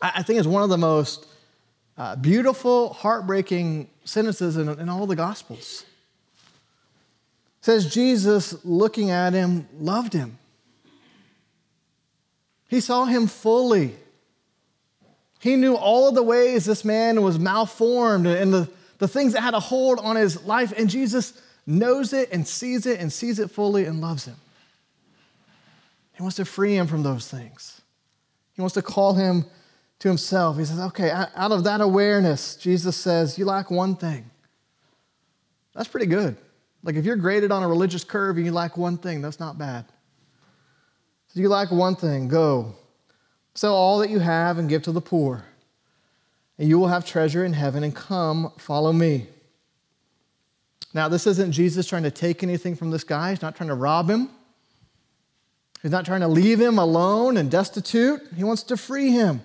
I 0.00 0.24
think 0.24 0.40
is 0.40 0.48
one 0.48 0.64
of 0.64 0.70
the 0.70 0.76
most 0.76 1.24
uh, 1.96 2.16
beautiful, 2.16 2.92
heartbreaking 2.94 3.90
sentences 4.02 4.56
in, 4.56 4.68
in 4.68 4.88
all 4.88 5.06
the 5.06 5.14
Gospels. 5.14 5.84
It 7.60 7.64
says 7.64 7.94
Jesus, 7.94 8.64
looking 8.64 9.10
at 9.10 9.34
him, 9.34 9.68
loved 9.78 10.14
him. 10.14 10.36
He 12.66 12.80
saw 12.80 13.04
him 13.04 13.28
fully. 13.28 13.94
He 15.38 15.54
knew 15.54 15.76
all 15.76 16.08
of 16.08 16.16
the 16.16 16.24
ways 16.24 16.64
this 16.64 16.84
man 16.84 17.22
was 17.22 17.38
malformed 17.38 18.26
and 18.26 18.52
the, 18.52 18.68
the 18.98 19.06
things 19.06 19.34
that 19.34 19.42
had 19.42 19.54
a 19.54 19.60
hold 19.60 20.00
on 20.00 20.16
his 20.16 20.44
life, 20.44 20.72
and 20.76 20.90
Jesus 20.90 21.40
knows 21.68 22.12
it 22.12 22.32
and 22.32 22.48
sees 22.48 22.84
it 22.84 22.98
and 22.98 23.12
sees 23.12 23.38
it 23.38 23.52
fully 23.52 23.84
and 23.84 24.00
loves 24.00 24.24
him. 24.24 24.38
He 26.14 26.22
wants 26.22 26.34
to 26.38 26.44
free 26.44 26.74
him 26.74 26.88
from 26.88 27.04
those 27.04 27.28
things. 27.28 27.78
He 28.54 28.60
wants 28.60 28.74
to 28.74 28.82
call 28.82 29.14
him 29.14 29.46
to 29.98 30.08
himself. 30.08 30.58
He 30.58 30.64
says, 30.64 30.78
okay, 30.78 31.10
out 31.10 31.52
of 31.52 31.64
that 31.64 31.80
awareness, 31.80 32.56
Jesus 32.56 32.96
says, 32.96 33.38
you 33.38 33.44
lack 33.44 33.70
one 33.70 33.96
thing. 33.96 34.30
That's 35.74 35.88
pretty 35.88 36.06
good. 36.06 36.36
Like 36.82 36.96
if 36.96 37.04
you're 37.04 37.16
graded 37.16 37.52
on 37.52 37.62
a 37.62 37.68
religious 37.68 38.04
curve 38.04 38.36
and 38.36 38.44
you 38.44 38.52
lack 38.52 38.76
one 38.76 38.98
thing, 38.98 39.22
that's 39.22 39.40
not 39.40 39.56
bad. 39.58 39.86
So 41.28 41.40
you 41.40 41.48
lack 41.48 41.70
one 41.70 41.96
thing, 41.96 42.28
go. 42.28 42.74
Sell 43.54 43.74
all 43.74 43.98
that 43.98 44.10
you 44.10 44.18
have 44.18 44.58
and 44.58 44.68
give 44.68 44.82
to 44.82 44.92
the 44.92 45.00
poor, 45.00 45.44
and 46.58 46.68
you 46.68 46.78
will 46.78 46.88
have 46.88 47.06
treasure 47.06 47.44
in 47.44 47.52
heaven, 47.52 47.84
and 47.84 47.94
come, 47.94 48.52
follow 48.58 48.92
me. 48.92 49.26
Now, 50.94 51.08
this 51.08 51.26
isn't 51.26 51.52
Jesus 51.52 51.86
trying 51.86 52.02
to 52.02 52.10
take 52.10 52.42
anything 52.42 52.74
from 52.74 52.90
this 52.90 53.04
guy. 53.04 53.30
He's 53.30 53.42
not 53.42 53.56
trying 53.56 53.68
to 53.68 53.74
rob 53.74 54.10
him. 54.10 54.30
He's 55.82 55.90
not 55.90 56.06
trying 56.06 56.20
to 56.20 56.28
leave 56.28 56.60
him 56.60 56.78
alone 56.78 57.36
and 57.36 57.50
destitute. 57.50 58.22
He 58.36 58.44
wants 58.44 58.62
to 58.64 58.76
free 58.76 59.10
him 59.10 59.42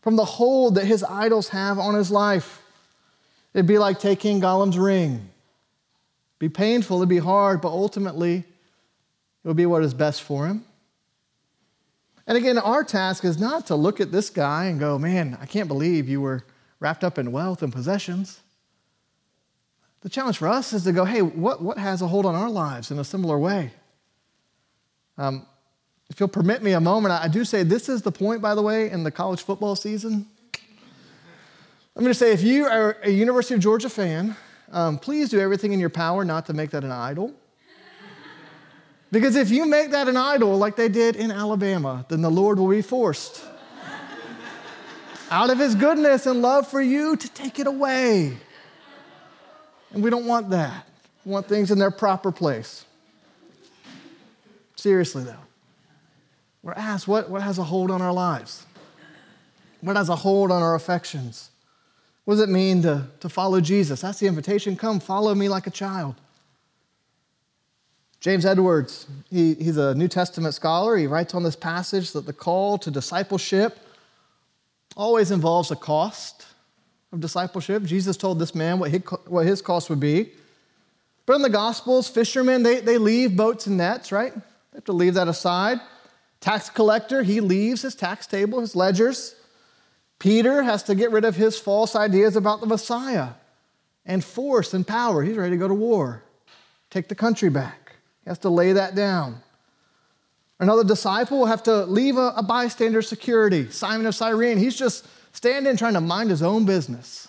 from 0.00 0.16
the 0.16 0.24
hold 0.24 0.76
that 0.76 0.86
his 0.86 1.02
idols 1.02 1.48
have 1.48 1.78
on 1.78 1.94
his 1.94 2.10
life. 2.10 2.62
It'd 3.52 3.66
be 3.66 3.78
like 3.78 3.98
taking 3.98 4.40
Gollum's 4.40 4.78
ring. 4.78 5.14
It'd 5.14 6.38
Be 6.38 6.48
painful, 6.48 6.98
it'd 6.98 7.08
be 7.08 7.18
hard, 7.18 7.60
but 7.60 7.68
ultimately 7.68 8.36
it 8.36 9.48
would 9.48 9.56
be 9.56 9.66
what 9.66 9.82
is 9.82 9.92
best 9.92 10.22
for 10.22 10.46
him. 10.46 10.64
And 12.26 12.38
again, 12.38 12.58
our 12.58 12.84
task 12.84 13.24
is 13.24 13.40
not 13.40 13.66
to 13.66 13.74
look 13.74 14.00
at 14.00 14.12
this 14.12 14.30
guy 14.30 14.66
and 14.66 14.78
go, 14.78 14.96
man, 14.98 15.36
I 15.40 15.46
can't 15.46 15.66
believe 15.66 16.08
you 16.08 16.20
were 16.20 16.44
wrapped 16.78 17.02
up 17.02 17.18
in 17.18 17.32
wealth 17.32 17.62
and 17.62 17.72
possessions. 17.72 18.40
The 20.02 20.08
challenge 20.08 20.38
for 20.38 20.46
us 20.46 20.72
is 20.72 20.84
to 20.84 20.92
go, 20.92 21.04
hey, 21.04 21.22
what, 21.22 21.60
what 21.60 21.76
has 21.76 22.00
a 22.00 22.06
hold 22.06 22.24
on 22.24 22.36
our 22.36 22.48
lives 22.48 22.92
in 22.92 22.98
a 23.00 23.04
similar 23.04 23.36
way? 23.38 23.72
Um, 25.18 25.44
if 26.10 26.18
you'll 26.18 26.28
permit 26.28 26.62
me 26.62 26.72
a 26.72 26.80
moment, 26.80 27.12
I 27.12 27.28
do 27.28 27.44
say 27.44 27.62
this 27.62 27.88
is 27.88 28.02
the 28.02 28.10
point, 28.12 28.42
by 28.42 28.56
the 28.56 28.62
way, 28.62 28.90
in 28.90 29.04
the 29.04 29.12
college 29.12 29.42
football 29.42 29.76
season. 29.76 30.26
I'm 31.96 32.02
going 32.02 32.12
to 32.12 32.18
say 32.18 32.32
if 32.32 32.42
you 32.42 32.66
are 32.66 32.96
a 33.02 33.10
University 33.10 33.54
of 33.54 33.60
Georgia 33.60 33.88
fan, 33.88 34.36
um, 34.72 34.98
please 34.98 35.28
do 35.28 35.38
everything 35.40 35.72
in 35.72 35.78
your 35.78 35.88
power 35.88 36.24
not 36.24 36.46
to 36.46 36.52
make 36.52 36.70
that 36.70 36.82
an 36.82 36.90
idol. 36.90 37.32
Because 39.12 39.36
if 39.36 39.50
you 39.50 39.66
make 39.66 39.92
that 39.92 40.08
an 40.08 40.16
idol 40.16 40.56
like 40.58 40.76
they 40.76 40.88
did 40.88 41.16
in 41.16 41.30
Alabama, 41.30 42.04
then 42.08 42.22
the 42.22 42.30
Lord 42.30 42.58
will 42.58 42.68
be 42.68 42.82
forced 42.82 43.44
out 45.30 45.50
of 45.50 45.58
his 45.58 45.74
goodness 45.76 46.26
and 46.26 46.42
love 46.42 46.66
for 46.66 46.80
you 46.80 47.16
to 47.16 47.28
take 47.28 47.58
it 47.58 47.66
away. 47.66 48.36
And 49.92 50.02
we 50.02 50.10
don't 50.10 50.26
want 50.26 50.50
that. 50.50 50.86
We 51.24 51.32
want 51.32 51.46
things 51.46 51.70
in 51.70 51.78
their 51.78 51.90
proper 51.90 52.32
place. 52.32 52.84
Seriously, 54.74 55.24
though. 55.24 55.49
We're 56.62 56.72
asked 56.72 57.08
what, 57.08 57.30
what 57.30 57.42
has 57.42 57.58
a 57.58 57.64
hold 57.64 57.90
on 57.90 58.02
our 58.02 58.12
lives? 58.12 58.66
What 59.80 59.96
has 59.96 60.08
a 60.08 60.16
hold 60.16 60.50
on 60.50 60.62
our 60.62 60.74
affections? 60.74 61.50
What 62.24 62.34
does 62.34 62.42
it 62.42 62.50
mean 62.50 62.82
to, 62.82 63.06
to 63.20 63.28
follow 63.28 63.60
Jesus? 63.60 64.02
That's 64.02 64.20
the 64.20 64.26
invitation. 64.26 64.76
Come, 64.76 65.00
follow 65.00 65.34
me 65.34 65.48
like 65.48 65.66
a 65.66 65.70
child. 65.70 66.16
James 68.20 68.44
Edwards, 68.44 69.06
he, 69.30 69.54
he's 69.54 69.78
a 69.78 69.94
New 69.94 70.08
Testament 70.08 70.54
scholar. 70.54 70.96
He 70.98 71.06
writes 71.06 71.34
on 71.34 71.42
this 71.42 71.56
passage 71.56 72.12
that 72.12 72.26
the 72.26 72.34
call 72.34 72.76
to 72.78 72.90
discipleship 72.90 73.78
always 74.94 75.30
involves 75.30 75.70
a 75.70 75.76
cost 75.76 76.44
of 77.12 77.20
discipleship. 77.20 77.82
Jesus 77.84 78.18
told 78.18 78.38
this 78.38 78.54
man 78.54 78.78
what 78.78 78.90
his, 78.90 79.00
what 79.26 79.46
his 79.46 79.62
cost 79.62 79.88
would 79.88 80.00
be. 80.00 80.32
But 81.24 81.36
in 81.36 81.42
the 81.42 81.48
Gospels, 81.48 82.08
fishermen, 82.08 82.62
they, 82.62 82.80
they 82.80 82.98
leave 82.98 83.36
boats 83.36 83.66
and 83.66 83.78
nets, 83.78 84.12
right? 84.12 84.34
They 84.34 84.76
have 84.76 84.84
to 84.84 84.92
leave 84.92 85.14
that 85.14 85.28
aside. 85.28 85.80
Tax 86.40 86.70
collector, 86.70 87.22
he 87.22 87.40
leaves 87.40 87.82
his 87.82 87.94
tax 87.94 88.26
table, 88.26 88.60
his 88.60 88.74
ledgers. 88.74 89.34
Peter 90.18 90.62
has 90.62 90.82
to 90.84 90.94
get 90.94 91.10
rid 91.10 91.24
of 91.24 91.36
his 91.36 91.58
false 91.58 91.94
ideas 91.94 92.36
about 92.36 92.60
the 92.60 92.66
Messiah 92.66 93.30
and 94.06 94.24
force 94.24 94.72
and 94.74 94.86
power. 94.86 95.22
He's 95.22 95.36
ready 95.36 95.52
to 95.52 95.56
go 95.56 95.68
to 95.68 95.74
war, 95.74 96.22
take 96.90 97.08
the 97.08 97.14
country 97.14 97.50
back. 97.50 97.96
He 98.24 98.30
has 98.30 98.38
to 98.40 98.48
lay 98.48 98.72
that 98.72 98.94
down. 98.94 99.42
Another 100.58 100.84
disciple 100.84 101.38
will 101.38 101.46
have 101.46 101.62
to 101.64 101.84
leave 101.86 102.18
a, 102.18 102.34
a 102.36 102.42
bystander 102.42 103.00
security. 103.00 103.70
Simon 103.70 104.06
of 104.06 104.14
Cyrene, 104.14 104.58
he's 104.58 104.76
just 104.76 105.06
standing 105.32 105.76
trying 105.76 105.94
to 105.94 106.02
mind 106.02 106.28
his 106.28 106.42
own 106.42 106.66
business. 106.66 107.28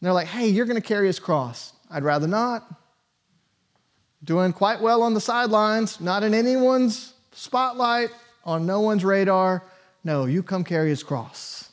And 0.00 0.06
they're 0.06 0.12
like, 0.12 0.28
hey, 0.28 0.48
you're 0.48 0.66
going 0.66 0.80
to 0.80 0.86
carry 0.86 1.08
his 1.08 1.18
cross. 1.18 1.72
I'd 1.90 2.04
rather 2.04 2.28
not. 2.28 2.64
Doing 4.22 4.52
quite 4.52 4.80
well 4.80 5.02
on 5.02 5.14
the 5.14 5.20
sidelines, 5.20 6.00
not 6.00 6.22
in 6.22 6.34
anyone's 6.34 7.14
spotlight, 7.36 8.10
on 8.44 8.66
no 8.66 8.80
one's 8.80 9.04
radar. 9.04 9.62
No, 10.02 10.24
you 10.24 10.42
come 10.42 10.64
carry 10.64 10.88
his 10.88 11.02
cross. 11.02 11.70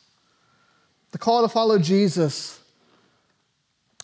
The 1.12 1.18
call 1.18 1.42
to 1.44 1.48
follow 1.48 1.80
Jesus 1.80 2.60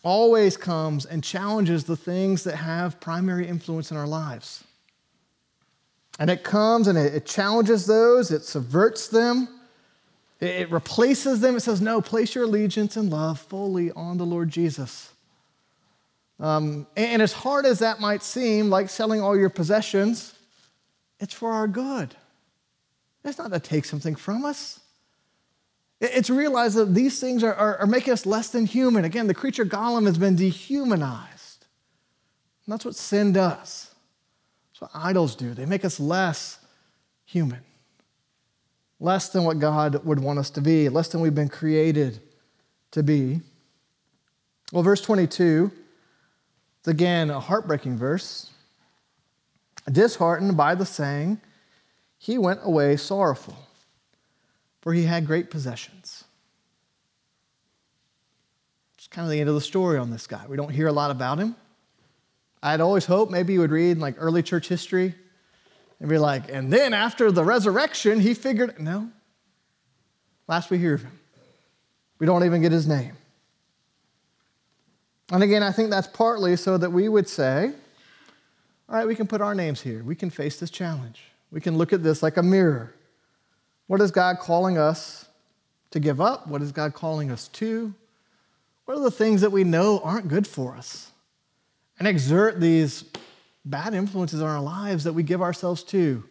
always 0.04 0.56
comes 0.56 1.06
and 1.06 1.24
challenges 1.24 1.84
the 1.84 1.98
things 1.98 2.44
that 2.44 2.56
have 2.56 3.00
primary 3.00 3.48
influence 3.48 3.92
in 3.92 3.98
our 3.98 4.08
lives. 4.08 4.63
And 6.20 6.30
it 6.30 6.44
comes 6.44 6.88
and 6.88 6.98
it, 6.98 7.25
challenges 7.25 7.86
those, 7.86 8.32
it 8.32 8.44
subverts 8.44 9.08
them, 9.08 9.48
it 10.39 10.72
replaces 10.72 11.42
them. 11.42 11.56
It 11.58 11.62
says, 11.62 11.82
No, 11.82 12.01
place 12.01 12.36
your 12.36 12.46
allegiance 12.46 12.96
and 12.96 13.10
love 13.10 13.39
fully 13.39 13.92
on 13.92 14.18
the 14.18 14.25
Lord 14.25 14.50
Jesus. 14.50 15.12
Um, 16.39 16.88
and 16.96 17.22
as 17.22 17.34
hard 17.34 17.66
as 17.66 17.80
that 17.80 18.00
might 18.00 18.24
seem, 18.24 18.70
like 18.70 18.89
selling 18.89 19.22
all 19.22 19.38
your 19.38 19.50
possessions, 19.50 20.34
it's 21.20 21.34
for 21.34 21.52
our 21.52 21.68
good. 21.68 22.16
It's 23.24 23.38
not 23.38 23.52
to 23.52 23.60
take 23.60 23.86
something 23.86 24.16
from 24.16 24.46
us. 24.46 24.80
It's 26.02 26.30
realize 26.30 26.76
that 26.76 26.96
these 26.96 27.20
things 27.20 27.44
are, 27.44 27.54
are, 27.54 27.78
are, 27.80 27.88
making 27.88 28.14
us 28.14 28.26
less 28.26 28.50
than 28.50 28.66
human. 28.66 29.04
Again, 29.04 29.28
the 29.28 29.34
creature 29.34 29.66
Gollum 29.66 30.06
has 30.06 30.18
been 30.18 30.38
dehumanized. 30.38 31.66
And 32.66 32.74
that's 32.74 32.86
what 32.86 32.96
sin 32.96 33.34
does. 33.34 33.94
That's 34.72 34.82
what 34.82 34.92
idols 34.94 35.36
do. 35.36 35.54
They 35.54 35.66
make 35.66 35.84
us 35.84 36.00
less 36.00 36.60
human, 37.26 37.60
less 39.02 39.28
than 39.30 39.44
what 39.44 39.60
God 39.60 40.06
would 40.06 40.20
want 40.20 40.40
us 40.40 40.50
to 40.52 40.62
be, 40.62 40.88
less 40.88 41.10
than 41.10 41.20
we've 41.20 41.36
been 41.36 41.50
created 41.50 42.22
to 42.92 43.04
be. 43.04 43.42
Well, 44.72 44.84
verse 44.84 45.02
22, 45.02 45.70
it's 46.80 46.88
again 46.88 47.30
a 47.30 47.42
heartbreaking 47.42 47.98
verse. 47.98 48.52
Disheartened 49.91 50.55
by 50.55 50.75
the 50.75 50.86
saying, 50.86 51.41
he 52.17 52.38
went 52.38 52.60
away 52.63 52.98
sorrowful 52.98 53.58
for 54.81 54.93
he 54.93 55.03
had 55.03 55.25
great 55.25 55.50
possessions. 55.50 56.24
It's 58.98 59.08
kind 59.08 59.25
of 59.25 59.31
the 59.31 59.39
end 59.39 59.50
of 59.50 59.55
the 59.55 59.62
story 59.62 59.98
on 59.98 60.12
this 60.12 60.27
guy. 60.27 60.46
We 60.48 60.58
don't 60.58 60.69
hear 60.69 60.88
a 60.88 60.91
lot 60.91 61.12
about 61.12 61.39
him. 61.39 61.55
I'd 62.62 62.81
always 62.81 63.05
hoped 63.05 63.31
maybe 63.31 63.53
you 63.53 63.60
would 63.62 63.72
read 63.72 63.98
like 63.98 64.15
early 64.17 64.43
church 64.43 64.67
history 64.67 65.15
and 66.00 66.10
be 66.10 66.17
like, 66.17 66.51
and 66.51 66.72
then 66.72 66.93
after 66.93 67.31
the 67.31 67.43
resurrection, 67.43 68.19
he 68.19 68.34
figured, 68.34 68.79
no. 68.79 69.10
Last 70.48 70.69
we 70.69 70.77
hear 70.77 70.96
of 70.96 71.03
him, 71.03 71.19
we 72.17 72.25
don't 72.25 72.43
even 72.43 72.62
get 72.62 72.72
his 72.72 72.88
name. 72.88 73.15
And 75.31 75.43
again, 75.43 75.62
I 75.62 75.72
think 75.72 75.89
that's 75.91 76.08
partly 76.08 76.55
so 76.55 76.77
that 76.77 76.91
we 76.91 77.08
would 77.08 77.29
say, 77.29 77.74
all 78.89 78.96
right, 78.96 79.08
we 79.08 79.15
can 79.15 79.27
put 79.27 79.39
our 79.39 79.53
names 79.53 79.81
here. 79.81 80.03
We 80.03 80.15
can 80.15 80.31
face 80.31 80.60
this 80.60 80.72
challenge. 80.72 81.22
We 81.51 81.62
can 81.62 81.77
look 81.77 81.93
at 81.93 82.01
this 82.01 82.24
like 82.24 82.38
a 82.38 82.43
mirror. 82.43 82.96
What 83.86 84.01
is 84.01 84.10
God 84.10 84.39
calling 84.39 84.79
us 84.79 85.27
to 85.91 86.00
give 86.00 86.19
up? 86.19 86.48
What 86.48 86.63
is 86.63 86.72
God 86.72 86.93
calling 86.93 87.29
us 87.29 87.48
to? 87.50 87.93
What 88.86 88.97
are 88.97 89.04
the 89.04 89.12
things 89.12 89.41
that 89.41 89.52
we 89.52 89.63
know 89.63 89.99
aren't 89.99 90.28
good 90.28 90.47
for 90.47 90.75
us? 90.75 91.12
And 91.99 92.08
exert 92.08 92.60
these 92.60 93.04
bad 93.63 93.93
influences 93.93 94.41
on 94.41 94.49
our 94.49 94.62
lives 94.62 95.04
that 95.04 95.13
we 95.13 95.21
give 95.21 95.41
ourselves 95.41 95.84
to. 95.84 96.23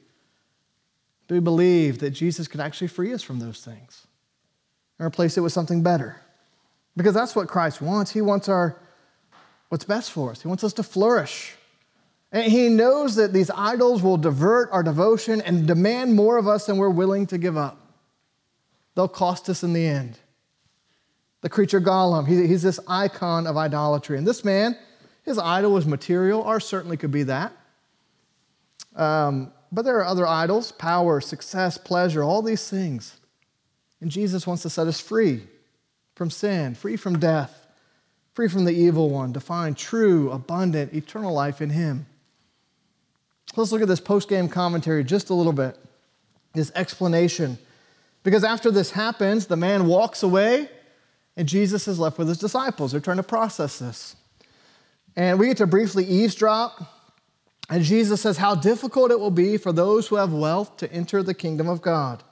Do 1.29 1.35
we 1.35 1.41
believe 1.41 1.99
that 1.99 2.11
Jesus 2.11 2.49
could 2.49 2.61
actually 2.61 2.89
free 2.89 3.13
us 3.13 3.23
from 3.23 3.39
those 3.39 3.61
things 3.61 4.07
and 4.99 5.07
replace 5.07 5.37
it 5.37 5.43
with 5.43 5.53
something 5.53 5.83
better? 5.83 6.21
Because 6.97 7.15
that's 7.15 7.37
what 7.37 7.47
Christ 7.47 7.81
wants. 7.81 8.11
He 8.11 8.21
wants 8.21 8.49
our 8.49 8.81
what's 9.69 9.85
best 9.85 10.11
for 10.11 10.33
us. 10.33 10.43
He 10.43 10.49
wants 10.49 10.65
us 10.65 10.73
to 10.73 10.83
flourish. 10.83 11.55
And 12.31 12.51
he 12.53 12.69
knows 12.69 13.15
that 13.15 13.33
these 13.33 13.51
idols 13.51 14.03
will 14.03 14.19
divert 14.19 14.69
our 14.71 14.83
devotion 14.83 15.41
and 15.41 15.67
demand 15.67 16.15
more 16.15 16.37
of 16.37 16.47
us 16.47 16.67
than 16.67 16.77
we're 16.77 16.91
willing 16.91 17.27
to 17.29 17.39
give 17.39 17.57
up. 17.57 17.79
They'll 18.95 19.09
cost 19.09 19.49
us 19.49 19.63
in 19.63 19.73
the 19.73 19.87
end. 19.87 20.19
The 21.41 21.49
creature 21.49 21.81
Gollum, 21.81 22.27
he's 22.27 22.63
this 22.63 22.81
icon 22.87 23.47
of 23.47 23.57
idolatry. 23.57 24.19
And 24.19 24.27
this 24.27 24.45
man, 24.45 24.77
his 25.23 25.39
idol 25.39 25.73
was 25.73 25.87
material. 25.87 26.43
Ours 26.43 26.67
certainly 26.67 26.97
could 26.97 27.13
be 27.13 27.23
that. 27.25 27.53
Um, 28.97 29.53
but 29.71 29.83
there 29.83 29.99
are 29.99 30.05
other 30.05 30.27
idols 30.27 30.73
power, 30.73 31.21
success, 31.21 31.79
pleasure, 31.79 32.23
all 32.23 32.43
these 32.43 32.69
things. 32.69 33.19
And 34.01 34.11
Jesus 34.11 34.47
wants 34.47 34.63
to 34.63 34.71
set 34.71 34.87
us 34.87 35.01
free 35.01 35.43
from 36.15 36.31
sin, 36.31 36.75
free 36.75 36.97
from 36.97 37.19
death, 37.19 37.67
free 38.33 38.49
from 38.49 38.65
the 38.65 38.73
evil 38.73 39.11
one, 39.11 39.33
to 39.33 39.41
find 39.41 39.77
true, 39.77 40.31
abundant, 40.31 40.93
eternal 40.93 41.33
life 41.33 41.61
in 41.61 41.71
Him. 41.71 42.07
Let's 43.57 43.73
look 43.73 43.83
at 43.83 43.89
this 43.89 44.01
post 44.01 44.29
game 44.29 44.49
commentary 44.49 45.05
just 45.05 45.31
a 45.31 45.35
little 45.35 45.53
bit, 45.53 45.77
this 46.55 46.71
explanation. 46.75 47.59
Because 48.23 48.45
after 48.45 48.71
this 48.71 48.91
happens, 48.91 49.47
the 49.47 49.57
man 49.57 49.87
walks 49.87 50.23
away, 50.23 50.69
and 51.37 51.49
Jesus 51.49 51.89
is 51.89 51.99
left 51.99 52.19
with 52.19 52.29
his 52.29 52.39
disciples. 52.39 52.93
They're 52.93 53.01
trying 53.01 53.17
to 53.19 53.23
process 53.23 53.79
this. 53.79 54.17
And 55.17 55.39
we 55.39 55.47
get 55.47 55.57
to 55.59 55.67
briefly 55.67 56.05
eavesdrop. 56.05 56.95
And 57.71 57.83
Jesus 57.83 58.23
says 58.23 58.39
how 58.39 58.55
difficult 58.55 59.11
it 59.11 59.21
will 59.21 59.31
be 59.31 59.57
for 59.57 59.73
those 59.73 60.09
who 60.09 60.17
have 60.17 60.33
wealth 60.33 60.77
to 60.79 60.93
enter 60.93 61.23
the 61.23 61.35
kingdom 61.35 61.69
of 61.69 61.83
God. 61.83 62.23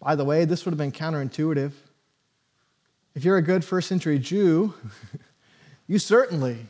By 0.00 0.14
the 0.14 0.24
way, 0.24 0.44
this 0.44 0.64
would 0.64 0.72
have 0.72 0.78
been 0.78 0.92
counterintuitive. 0.92 1.72
If 3.14 3.24
you're 3.24 3.36
a 3.36 3.42
good 3.42 3.64
first 3.64 3.88
century 3.88 4.18
Jew, 4.18 4.74
you 5.88 5.98
certainly 5.98 6.66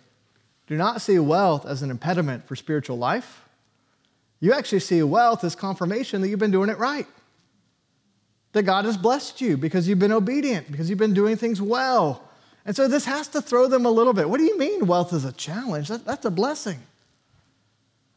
do 0.68 0.76
not 0.76 1.00
see 1.00 1.18
wealth 1.18 1.64
as 1.66 1.82
an 1.82 1.90
impediment 1.90 2.46
for 2.46 2.54
spiritual 2.54 2.98
life. 2.98 3.44
You 4.40 4.52
actually 4.52 4.80
see 4.80 5.02
wealth 5.02 5.42
as 5.42 5.56
confirmation 5.56 6.20
that 6.20 6.28
you've 6.28 6.38
been 6.38 6.50
doing 6.50 6.68
it 6.68 6.78
right. 6.78 7.06
That 8.52 8.62
God 8.62 8.84
has 8.84 8.96
blessed 8.96 9.40
you 9.40 9.56
because 9.56 9.88
you've 9.88 9.98
been 9.98 10.12
obedient, 10.12 10.70
because 10.70 10.88
you've 10.88 10.98
been 10.98 11.14
doing 11.14 11.36
things 11.36 11.60
well. 11.60 12.22
And 12.66 12.76
so 12.76 12.86
this 12.86 13.06
has 13.06 13.28
to 13.28 13.40
throw 13.40 13.66
them 13.66 13.86
a 13.86 13.90
little 13.90 14.12
bit. 14.12 14.28
What 14.28 14.38
do 14.38 14.44
you 14.44 14.58
mean 14.58 14.86
wealth 14.86 15.12
is 15.14 15.24
a 15.24 15.32
challenge? 15.32 15.88
That, 15.88 16.04
that's 16.04 16.26
a 16.26 16.30
blessing. 16.30 16.78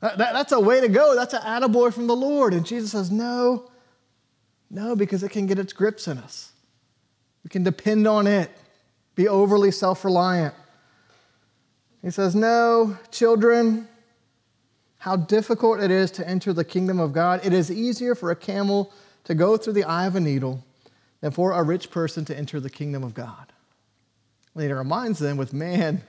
That, 0.01 0.17
that, 0.17 0.33
that's 0.33 0.51
a 0.51 0.59
way 0.59 0.81
to 0.81 0.89
go. 0.89 1.15
That's 1.15 1.33
an 1.33 1.41
attaboy 1.41 1.93
from 1.93 2.07
the 2.07 2.15
Lord. 2.15 2.53
And 2.53 2.65
Jesus 2.65 2.91
says, 2.91 3.09
no, 3.09 3.71
no, 4.69 4.95
because 4.95 5.23
it 5.23 5.29
can 5.29 5.47
get 5.47 5.57
its 5.57 5.71
grips 5.71 6.07
in 6.07 6.17
us. 6.17 6.51
We 7.45 7.49
can 7.49 7.63
depend 7.63 8.07
on 8.07 8.27
it, 8.27 8.51
be 9.15 9.27
overly 9.27 9.71
self 9.71 10.03
reliant. 10.03 10.53
He 12.01 12.09
says, 12.09 12.35
No, 12.35 12.97
children, 13.11 13.87
how 14.99 15.15
difficult 15.15 15.79
it 15.79 15.91
is 15.91 16.11
to 16.11 16.27
enter 16.27 16.53
the 16.53 16.63
kingdom 16.63 16.99
of 16.99 17.13
God. 17.13 17.45
It 17.45 17.53
is 17.53 17.71
easier 17.71 18.15
for 18.15 18.31
a 18.31 18.35
camel 18.35 18.91
to 19.23 19.35
go 19.35 19.57
through 19.57 19.73
the 19.73 19.83
eye 19.83 20.07
of 20.07 20.15
a 20.15 20.19
needle 20.19 20.63
than 21.21 21.31
for 21.31 21.53
a 21.53 21.63
rich 21.63 21.91
person 21.91 22.25
to 22.25 22.37
enter 22.37 22.59
the 22.59 22.69
kingdom 22.69 23.03
of 23.03 23.13
God. 23.13 23.51
And 24.53 24.63
he 24.63 24.71
reminds 24.71 25.19
them 25.19 25.37
with 25.37 25.53
man, 25.53 26.03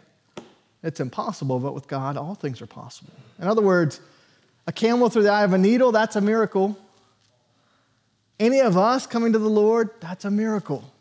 it's 0.83 0.99
impossible, 0.99 1.61
but 1.61 1.75
with 1.75 1.87
God, 1.87 2.17
all 2.17 2.35
things 2.35 2.61
are 2.61 2.67
possible. 2.67 3.13
In 3.39 3.47
other 3.47 3.63
words, 3.63 4.01
a 4.67 4.73
camel 4.73 5.09
through 5.09 5.25
the 5.25 5.31
eye 5.31 5.45
of 5.45 5.53
a 5.53 5.59
needle, 5.59 5.93
that's 5.93 6.17
a 6.17 6.21
miracle. 6.21 6.77
Any 8.41 8.61
of 8.61 8.77
us 8.77 9.07
coming 9.07 9.33
to 9.33 9.39
the 9.39 9.49
Lord, 9.49 9.91
that's 10.01 10.25
a 10.25 10.31
miracle. 10.31 10.93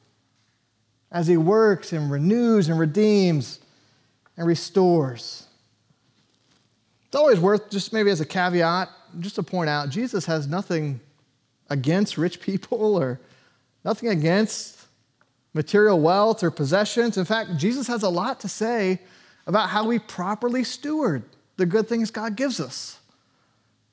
As 1.11 1.27
he 1.27 1.37
works 1.37 1.93
and 1.93 2.11
renews 2.11 2.69
and 2.69 2.79
redeems 2.79 3.59
and 4.37 4.47
restores. 4.47 5.47
It's 7.07 7.15
always 7.15 7.39
worth, 7.39 7.69
just 7.69 7.93
maybe 7.93 8.09
as 8.09 8.21
a 8.21 8.25
caveat, 8.25 8.89
just 9.19 9.35
to 9.35 9.43
point 9.43 9.69
out 9.69 9.89
Jesus 9.89 10.25
has 10.25 10.47
nothing 10.47 10.99
against 11.69 12.17
rich 12.17 12.41
people 12.41 12.95
or 13.01 13.19
nothing 13.83 14.09
against 14.09 14.85
material 15.53 15.99
wealth 15.99 16.43
or 16.43 16.51
possessions. 16.51 17.17
In 17.17 17.25
fact, 17.25 17.57
Jesus 17.57 17.87
has 17.87 18.03
a 18.03 18.09
lot 18.09 18.39
to 18.41 18.49
say 18.49 18.99
about 19.47 19.69
how 19.69 19.85
we 19.85 19.99
properly 19.99 20.63
steward 20.63 21.23
the 21.57 21.65
good 21.65 21.87
things 21.87 22.11
God 22.11 22.35
gives 22.35 22.59
us. 22.59 22.99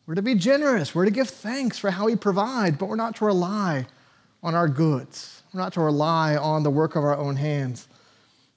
We're 0.06 0.14
to 0.14 0.22
be 0.22 0.34
generous, 0.34 0.94
we're 0.94 1.04
to 1.04 1.10
give 1.10 1.28
thanks 1.28 1.78
for 1.78 1.90
how 1.90 2.06
He 2.06 2.16
provides, 2.16 2.76
but 2.78 2.88
we're 2.88 2.96
not 2.96 3.16
to 3.16 3.26
rely 3.26 3.86
on 4.42 4.54
our 4.54 4.68
goods. 4.68 5.42
We're 5.52 5.60
not 5.60 5.72
to 5.74 5.80
rely 5.80 6.36
on 6.36 6.62
the 6.62 6.70
work 6.70 6.96
of 6.96 7.04
our 7.04 7.16
own 7.16 7.36
hands. 7.36 7.88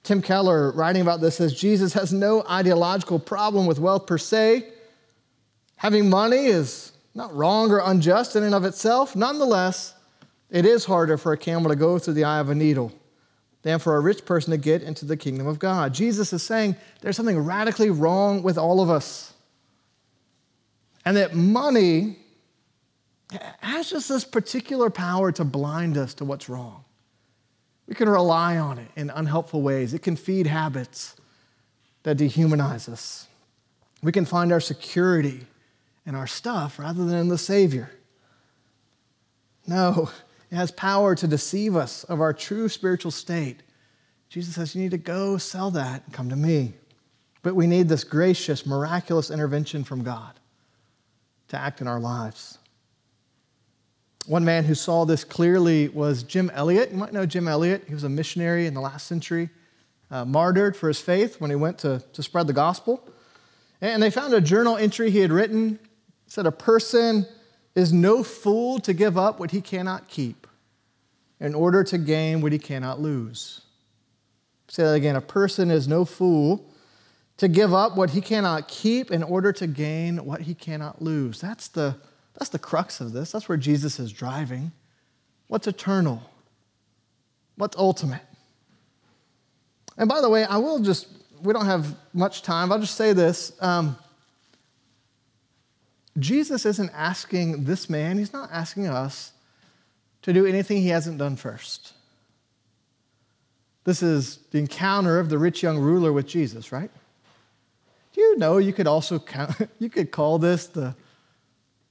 Tim 0.03 0.21
Keller, 0.21 0.71
writing 0.71 1.01
about 1.01 1.21
this, 1.21 1.37
says 1.37 1.53
Jesus 1.53 1.93
has 1.93 2.11
no 2.11 2.43
ideological 2.49 3.19
problem 3.19 3.65
with 3.65 3.79
wealth 3.79 4.07
per 4.07 4.17
se. 4.17 4.67
Having 5.75 6.09
money 6.09 6.45
is 6.45 6.91
not 7.13 7.33
wrong 7.35 7.71
or 7.71 7.81
unjust 7.83 8.35
in 8.35 8.43
and 8.43 8.55
of 8.55 8.65
itself. 8.65 9.15
Nonetheless, 9.15 9.93
it 10.49 10.65
is 10.65 10.85
harder 10.85 11.17
for 11.17 11.33
a 11.33 11.37
camel 11.37 11.69
to 11.69 11.75
go 11.75 11.99
through 11.99 12.15
the 12.15 12.23
eye 12.23 12.39
of 12.39 12.49
a 12.49 12.55
needle 12.55 12.91
than 13.61 13.79
for 13.79 13.95
a 13.95 13.99
rich 13.99 14.25
person 14.25 14.51
to 14.51 14.57
get 14.57 14.81
into 14.81 15.05
the 15.05 15.17
kingdom 15.17 15.45
of 15.45 15.59
God. 15.59 15.93
Jesus 15.93 16.33
is 16.33 16.41
saying 16.41 16.75
there's 17.01 17.15
something 17.15 17.37
radically 17.37 17.89
wrong 17.89 18.41
with 18.41 18.57
all 18.57 18.81
of 18.81 18.89
us. 18.89 19.33
And 21.05 21.17
that 21.17 21.35
money 21.35 22.17
has 23.59 23.89
just 23.89 24.09
this 24.09 24.23
particular 24.23 24.89
power 24.89 25.31
to 25.31 25.43
blind 25.43 25.97
us 25.97 26.13
to 26.15 26.25
what's 26.25 26.49
wrong. 26.49 26.83
We 27.87 27.95
can 27.95 28.07
rely 28.09 28.57
on 28.57 28.77
it 28.77 28.89
in 28.95 29.09
unhelpful 29.09 29.61
ways. 29.61 29.93
It 29.93 30.01
can 30.01 30.15
feed 30.15 30.47
habits 30.47 31.15
that 32.03 32.17
dehumanize 32.17 32.89
us. 32.89 33.27
We 34.01 34.11
can 34.11 34.25
find 34.25 34.51
our 34.51 34.59
security 34.59 35.45
in 36.05 36.15
our 36.15 36.27
stuff 36.27 36.79
rather 36.79 37.05
than 37.05 37.17
in 37.17 37.27
the 37.27 37.37
Savior. 37.37 37.91
No, 39.67 40.09
it 40.49 40.55
has 40.55 40.71
power 40.71 41.15
to 41.15 41.27
deceive 41.27 41.75
us 41.75 42.03
of 42.05 42.19
our 42.19 42.33
true 42.33 42.69
spiritual 42.69 43.11
state. 43.11 43.61
Jesus 44.29 44.55
says, 44.55 44.75
You 44.75 44.81
need 44.81 44.91
to 44.91 44.97
go 44.97 45.37
sell 45.37 45.71
that 45.71 46.03
and 46.05 46.13
come 46.13 46.29
to 46.29 46.35
me. 46.35 46.73
But 47.43 47.55
we 47.55 47.67
need 47.67 47.89
this 47.89 48.03
gracious, 48.03 48.65
miraculous 48.65 49.31
intervention 49.31 49.83
from 49.83 50.03
God 50.03 50.39
to 51.49 51.57
act 51.57 51.81
in 51.81 51.87
our 51.87 51.99
lives. 51.99 52.57
One 54.27 54.45
man 54.45 54.65
who 54.65 54.75
saw 54.75 55.05
this 55.05 55.23
clearly 55.23 55.89
was 55.89 56.23
Jim 56.23 56.51
Elliot. 56.53 56.91
You 56.91 56.97
might 56.97 57.11
know 57.11 57.25
Jim 57.25 57.47
Elliot. 57.47 57.85
He 57.87 57.93
was 57.93 58.03
a 58.03 58.09
missionary 58.09 58.67
in 58.67 58.73
the 58.73 58.81
last 58.81 59.07
century, 59.07 59.49
uh, 60.11 60.25
martyred 60.25 60.75
for 60.75 60.87
his 60.87 60.99
faith 60.99 61.41
when 61.41 61.49
he 61.49 61.55
went 61.55 61.79
to, 61.79 62.03
to 62.13 62.21
spread 62.21 62.47
the 62.47 62.53
gospel. 62.53 63.07
And 63.81 64.01
they 64.01 64.11
found 64.11 64.33
a 64.33 64.41
journal 64.41 64.77
entry 64.77 65.09
he 65.09 65.19
had 65.19 65.31
written. 65.31 65.79
It 66.27 66.31
said, 66.31 66.45
A 66.45 66.51
person 66.51 67.25
is 67.73 67.91
no 67.91 68.23
fool 68.23 68.79
to 68.81 68.93
give 68.93 69.17
up 69.17 69.39
what 69.39 69.51
he 69.51 69.59
cannot 69.59 70.07
keep 70.07 70.45
in 71.39 71.55
order 71.55 71.83
to 71.83 71.97
gain 71.97 72.41
what 72.41 72.51
he 72.51 72.59
cannot 72.59 73.01
lose. 73.01 73.61
Say 74.67 74.83
that 74.83 74.93
again. 74.93 75.15
A 75.15 75.21
person 75.21 75.71
is 75.71 75.87
no 75.87 76.05
fool 76.05 76.71
to 77.37 77.47
give 77.47 77.73
up 77.73 77.97
what 77.97 78.11
he 78.11 78.21
cannot 78.21 78.67
keep 78.67 79.09
in 79.09 79.23
order 79.23 79.51
to 79.51 79.65
gain 79.65 80.23
what 80.23 80.41
he 80.41 80.53
cannot 80.53 81.01
lose. 81.01 81.41
That's 81.41 81.67
the, 81.67 81.97
that's 82.37 82.49
the 82.49 82.59
crux 82.59 83.01
of 83.01 83.13
this. 83.13 83.31
That's 83.31 83.49
where 83.49 83.57
Jesus 83.57 83.99
is 83.99 84.11
driving. 84.11 84.71
What's 85.47 85.67
eternal? 85.67 86.23
What's 87.55 87.77
ultimate? 87.77 88.21
And 89.97 90.07
by 90.07 90.21
the 90.21 90.29
way, 90.29 90.45
I 90.45 90.57
will 90.57 90.79
just, 90.79 91.07
we 91.43 91.53
don't 91.53 91.65
have 91.65 91.95
much 92.13 92.41
time. 92.41 92.71
I'll 92.71 92.79
just 92.79 92.95
say 92.95 93.13
this. 93.13 93.51
Um, 93.61 93.97
Jesus 96.17 96.65
isn't 96.65 96.91
asking 96.93 97.65
this 97.65 97.89
man, 97.89 98.17
he's 98.17 98.33
not 98.33 98.49
asking 98.51 98.87
us 98.87 99.31
to 100.23 100.33
do 100.33 100.45
anything 100.45 100.77
he 100.77 100.89
hasn't 100.89 101.17
done 101.17 101.35
first. 101.35 101.93
This 103.83 104.03
is 104.03 104.37
the 104.51 104.59
encounter 104.59 105.19
of 105.19 105.29
the 105.29 105.37
rich 105.37 105.63
young 105.63 105.79
ruler 105.79 106.13
with 106.13 106.27
Jesus, 106.27 106.71
right? 106.71 106.91
Do 108.13 108.21
you 108.21 108.37
know 108.37 108.57
you 108.57 108.73
could 108.73 108.87
also 108.87 109.19
count, 109.19 109.55
you 109.79 109.89
could 109.89 110.11
call 110.11 110.37
this 110.37 110.67
the 110.67 110.95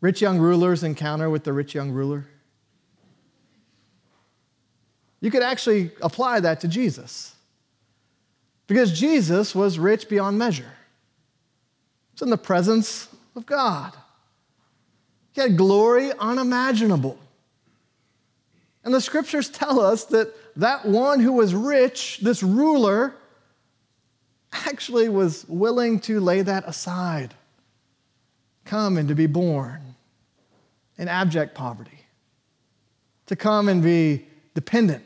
rich 0.00 0.20
young 0.22 0.38
ruler's 0.38 0.82
encounter 0.82 1.28
with 1.28 1.44
the 1.44 1.52
rich 1.52 1.74
young 1.74 1.90
ruler? 1.90 2.26
You 5.20 5.30
could 5.30 5.42
actually 5.42 5.90
apply 6.00 6.40
that 6.40 6.60
to 6.60 6.68
Jesus. 6.68 7.34
Because 8.66 8.98
Jesus 8.98 9.54
was 9.54 9.78
rich 9.78 10.08
beyond 10.08 10.38
measure. 10.38 10.72
It's 12.12 12.22
in 12.22 12.30
the 12.30 12.38
presence 12.38 13.08
of 13.36 13.44
God. 13.44 13.92
He 15.32 15.40
had 15.40 15.56
glory 15.56 16.12
unimaginable. 16.18 17.18
And 18.82 18.94
the 18.94 19.00
scriptures 19.00 19.50
tell 19.50 19.80
us 19.80 20.04
that 20.06 20.34
that 20.56 20.86
one 20.86 21.20
who 21.20 21.32
was 21.32 21.54
rich, 21.54 22.18
this 22.22 22.42
ruler, 22.42 23.14
actually 24.52 25.08
was 25.08 25.44
willing 25.48 26.00
to 26.00 26.18
lay 26.18 26.42
that 26.42 26.66
aside, 26.66 27.34
come 28.64 28.96
and 28.96 29.08
to 29.08 29.14
be 29.14 29.26
born 29.26 29.89
in 31.00 31.08
abject 31.08 31.54
poverty, 31.56 32.04
to 33.26 33.34
come 33.34 33.68
and 33.68 33.82
be 33.82 34.24
dependent, 34.54 35.04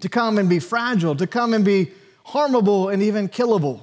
to 0.00 0.08
come 0.08 0.38
and 0.38 0.48
be 0.48 0.58
fragile, 0.58 1.14
to 1.14 1.26
come 1.26 1.52
and 1.52 1.62
be 1.64 1.90
harmable 2.28 2.90
and 2.90 3.02
even 3.02 3.28
killable 3.28 3.80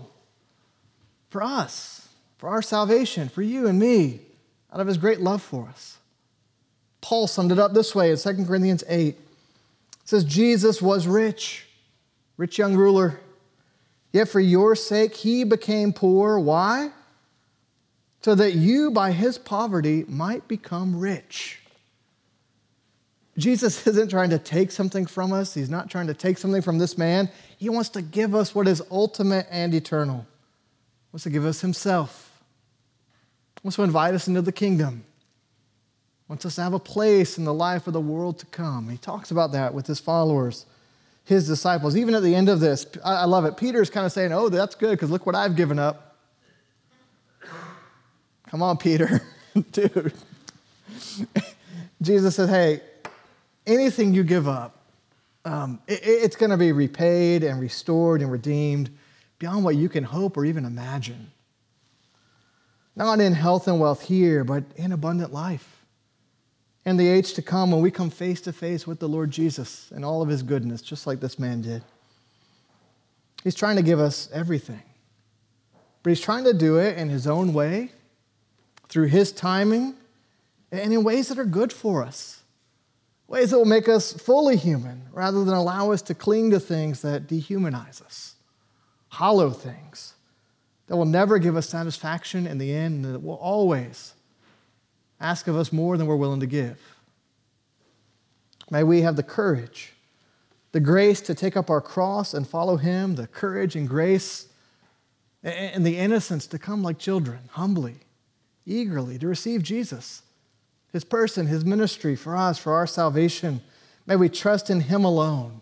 for 1.30 1.44
us, 1.44 2.08
for 2.38 2.50
our 2.50 2.64
salvation, 2.64 3.30
for 3.30 3.44
you 3.44 3.68
and 3.68 3.78
me, 3.78 4.22
out 4.74 4.80
of 4.80 4.88
his 4.88 4.98
great 4.98 5.20
love 5.20 5.44
for 5.44 5.68
us. 5.68 5.98
Paul 7.02 7.28
summed 7.28 7.52
it 7.52 7.60
up 7.60 7.74
this 7.74 7.94
way 7.94 8.10
in 8.10 8.18
2 8.18 8.46
Corinthians 8.46 8.84
8. 8.88 9.10
It 9.10 9.18
says, 10.06 10.24
Jesus 10.24 10.82
was 10.82 11.06
rich, 11.06 11.68
rich 12.38 12.58
young 12.58 12.76
ruler 12.76 13.20
Yet 14.12 14.30
for 14.30 14.40
your 14.40 14.76
sake 14.76 15.16
he 15.16 15.44
became 15.44 15.94
poor. 15.94 16.40
Why? 16.40 16.92
So 18.22 18.36
that 18.36 18.54
you 18.54 18.92
by 18.92 19.12
his 19.12 19.38
poverty 19.38 20.06
might 20.08 20.48
become 20.48 21.00
rich. 21.00 21.60
Jesus 23.38 23.88
isn't 23.88 24.10
trying 24.10 24.32
to 24.32 24.40
take 24.40 24.72
something 24.72 25.06
from 25.06 25.32
us. 25.32 25.54
He's 25.54 25.70
not 25.70 25.90
trying 25.90 26.08
to 26.08 26.14
take 26.14 26.38
something 26.38 26.62
from 26.62 26.78
this 26.78 26.98
man. 26.98 27.30
He 27.58 27.70
wants 27.70 27.90
to 27.90 28.02
give 28.02 28.36
us 28.36 28.54
what 28.54 28.68
is 28.68 28.82
ultimate 28.92 29.48
and 29.50 29.74
eternal. 29.74 30.18
He 30.18 31.14
wants 31.14 31.24
to 31.24 31.30
give 31.30 31.46
us 31.46 31.62
himself. 31.62 32.42
He 33.56 33.68
wants 33.68 33.78
to 33.78 33.84
invite 33.84 34.14
us 34.14 34.28
into 34.28 34.42
the 34.42 34.52
kingdom. 34.52 35.04
He 36.20 36.26
wants 36.28 36.46
us 36.46 36.56
to 36.56 36.62
have 36.62 36.74
a 36.74 36.80
place 36.80 37.38
in 37.38 37.46
the 37.46 37.54
life 37.54 37.88
of 37.88 37.94
the 37.94 38.02
world 38.02 38.40
to 38.40 38.46
come. 38.48 38.90
He 38.90 38.98
talks 38.98 39.32
about 39.32 39.54
that 39.54 39.74
with 39.74 39.88
his 39.88 40.00
followers 40.00 40.66
his 41.30 41.46
disciples. 41.46 41.96
Even 41.96 42.16
at 42.16 42.24
the 42.24 42.34
end 42.34 42.50
of 42.50 42.60
this, 42.60 42.88
I 43.06 43.26
love 43.26 43.46
it. 43.46 43.56
Peter's 43.56 43.92
kind 43.92 44.04
of 44.04 44.12
saying, 44.12 44.34
Oh, 44.34 44.50
that's 44.50 44.74
good 44.74 44.92
because 44.92 45.12
look 45.12 45.28
what 45.28 45.36
I've 45.36 45.56
given 45.56 45.78
up. 45.78 46.09
Come 48.50 48.62
on, 48.62 48.78
Peter. 48.78 49.22
Dude. 49.72 50.14
Jesus 52.02 52.36
says, 52.36 52.50
Hey, 52.50 52.82
anything 53.66 54.14
you 54.14 54.24
give 54.24 54.48
up, 54.48 54.78
um, 55.46 55.80
it, 55.88 56.00
it's 56.04 56.36
going 56.36 56.52
to 56.52 56.58
be 56.58 56.72
repaid 56.72 57.44
and 57.44 57.60
restored 57.60 58.22
and 58.22 58.32
redeemed 58.32 58.90
beyond 59.38 59.64
what 59.64 59.76
you 59.76 59.90
can 59.90 60.04
hope 60.04 60.38
or 60.38 60.46
even 60.46 60.66
imagine. 60.66 61.32
Not 62.96 63.22
in 63.22 63.34
health 63.34 63.68
and 63.68 63.80
wealth 63.80 64.02
here, 64.02 64.44
but 64.44 64.64
in 64.76 64.92
abundant 64.92 65.32
life 65.32 65.80
and 66.86 67.00
the 67.00 67.08
age 67.08 67.34
to 67.34 67.42
come 67.42 67.72
when 67.72 67.82
we 67.82 67.92
come 67.92 68.10
face 68.10 68.42
to 68.42 68.54
face 68.54 68.88
with 68.88 69.00
the 69.00 69.08
Lord 69.08 69.32
Jesus 69.32 69.92
and 69.94 70.04
all 70.04 70.22
of 70.22 70.30
his 70.30 70.44
goodness, 70.44 70.82
just 70.82 71.06
like 71.06 71.20
this 71.20 71.38
man 71.38 71.62
did. 71.62 71.84
He's 73.44 73.56
trying 73.56 73.76
to 73.76 73.82
give 73.82 74.00
us 74.00 74.28
everything, 74.34 74.82
but 76.04 76.10
he's 76.10 76.20
trying 76.20 76.46
to 76.46 76.54
do 76.54 76.78
it 76.78 76.98
in 76.98 77.10
his 77.10 77.28
own 77.28 77.54
way, 77.54 77.92
through 78.90 79.08
his 79.08 79.32
timing, 79.32 79.96
and 80.72 80.92
in 80.92 81.04
ways 81.04 81.30
that 81.30 81.40
are 81.40 81.46
good 81.46 81.72
for 81.72 82.04
us. 82.04 82.42
Ways 83.28 83.52
that 83.52 83.58
will 83.58 83.66
make 83.66 83.88
us 83.88 84.12
fully 84.12 84.58
human 84.58 85.04
rather 85.12 85.44
than 85.46 85.54
allow 85.54 85.92
us 85.92 86.02
to 86.04 86.16
cling 86.16 86.50
to 86.50 86.60
things 86.60 87.04
that 87.04 87.28
dehumanize 87.28 88.02
us, 88.02 88.36
hollow 89.10 89.52
things 89.52 90.16
that 90.88 90.98
will 90.98 91.06
never 91.06 91.38
give 91.38 91.56
us 91.56 91.70
satisfaction 91.70 92.48
in 92.48 92.58
the 92.58 92.74
end, 92.74 93.06
and 93.06 93.14
that 93.14 93.20
will 93.20 93.36
always 93.36 94.14
ask 95.22 95.48
of 95.48 95.56
us 95.56 95.72
more 95.72 95.96
than 95.96 96.08
we're 96.08 96.16
willing 96.16 96.40
to 96.40 96.48
give. 96.48 96.80
May 98.72 98.84
we 98.84 99.02
have 99.02 99.16
the 99.16 99.24
courage, 99.24 99.94
the 100.72 100.80
grace 100.80 101.22
to 101.22 101.36
take 101.36 101.56
up 101.56 101.70
our 101.70 101.82
cross 101.82 102.34
and 102.34 102.48
follow 102.48 102.78
Him, 102.78 103.16
the 103.16 103.28
courage 103.28 103.76
and 103.76 103.88
grace 103.88 104.48
and 105.44 105.86
the 105.86 105.98
innocence 105.98 106.48
to 106.48 106.60
come 106.60 106.82
like 106.82 106.98
children, 106.98 107.40
humbly, 107.52 107.96
eagerly, 108.70 109.18
to 109.18 109.28
receive 109.28 109.64
Jesus, 109.64 110.22
His 110.94 111.04
person, 111.04 111.48
His 111.48 111.66
ministry 111.66 112.16
for 112.16 112.36
us, 112.36 112.58
for 112.58 112.74
our 112.74 112.88
salvation. 112.88 113.62
May 114.06 114.16
we 114.16 114.30
trust 114.30 114.70
in 114.70 114.82
Him 114.82 115.04
alone. 115.04 115.62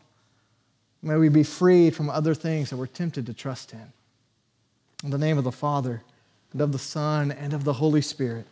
May 1.02 1.15
we 1.15 1.30
be 1.30 1.43
freed 1.43 1.96
from 1.96 2.10
other 2.10 2.34
things 2.34 2.70
that 2.70 2.78
we're 2.78 2.88
tempted 2.88 3.26
to 3.26 3.34
trust 3.34 3.74
in. 3.74 3.93
In 5.04 5.12
the 5.12 5.17
name 5.17 5.38
of 5.38 5.43
the 5.43 5.52
Father, 5.52 6.02
and 6.52 6.62
of 6.62 6.72
the 6.72 6.80
Son, 6.80 7.32
and 7.32 7.54
of 7.54 7.63
the 7.63 7.74
Holy 7.74 8.02
Spirit. 8.02 8.46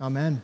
Amen. 0.00 0.42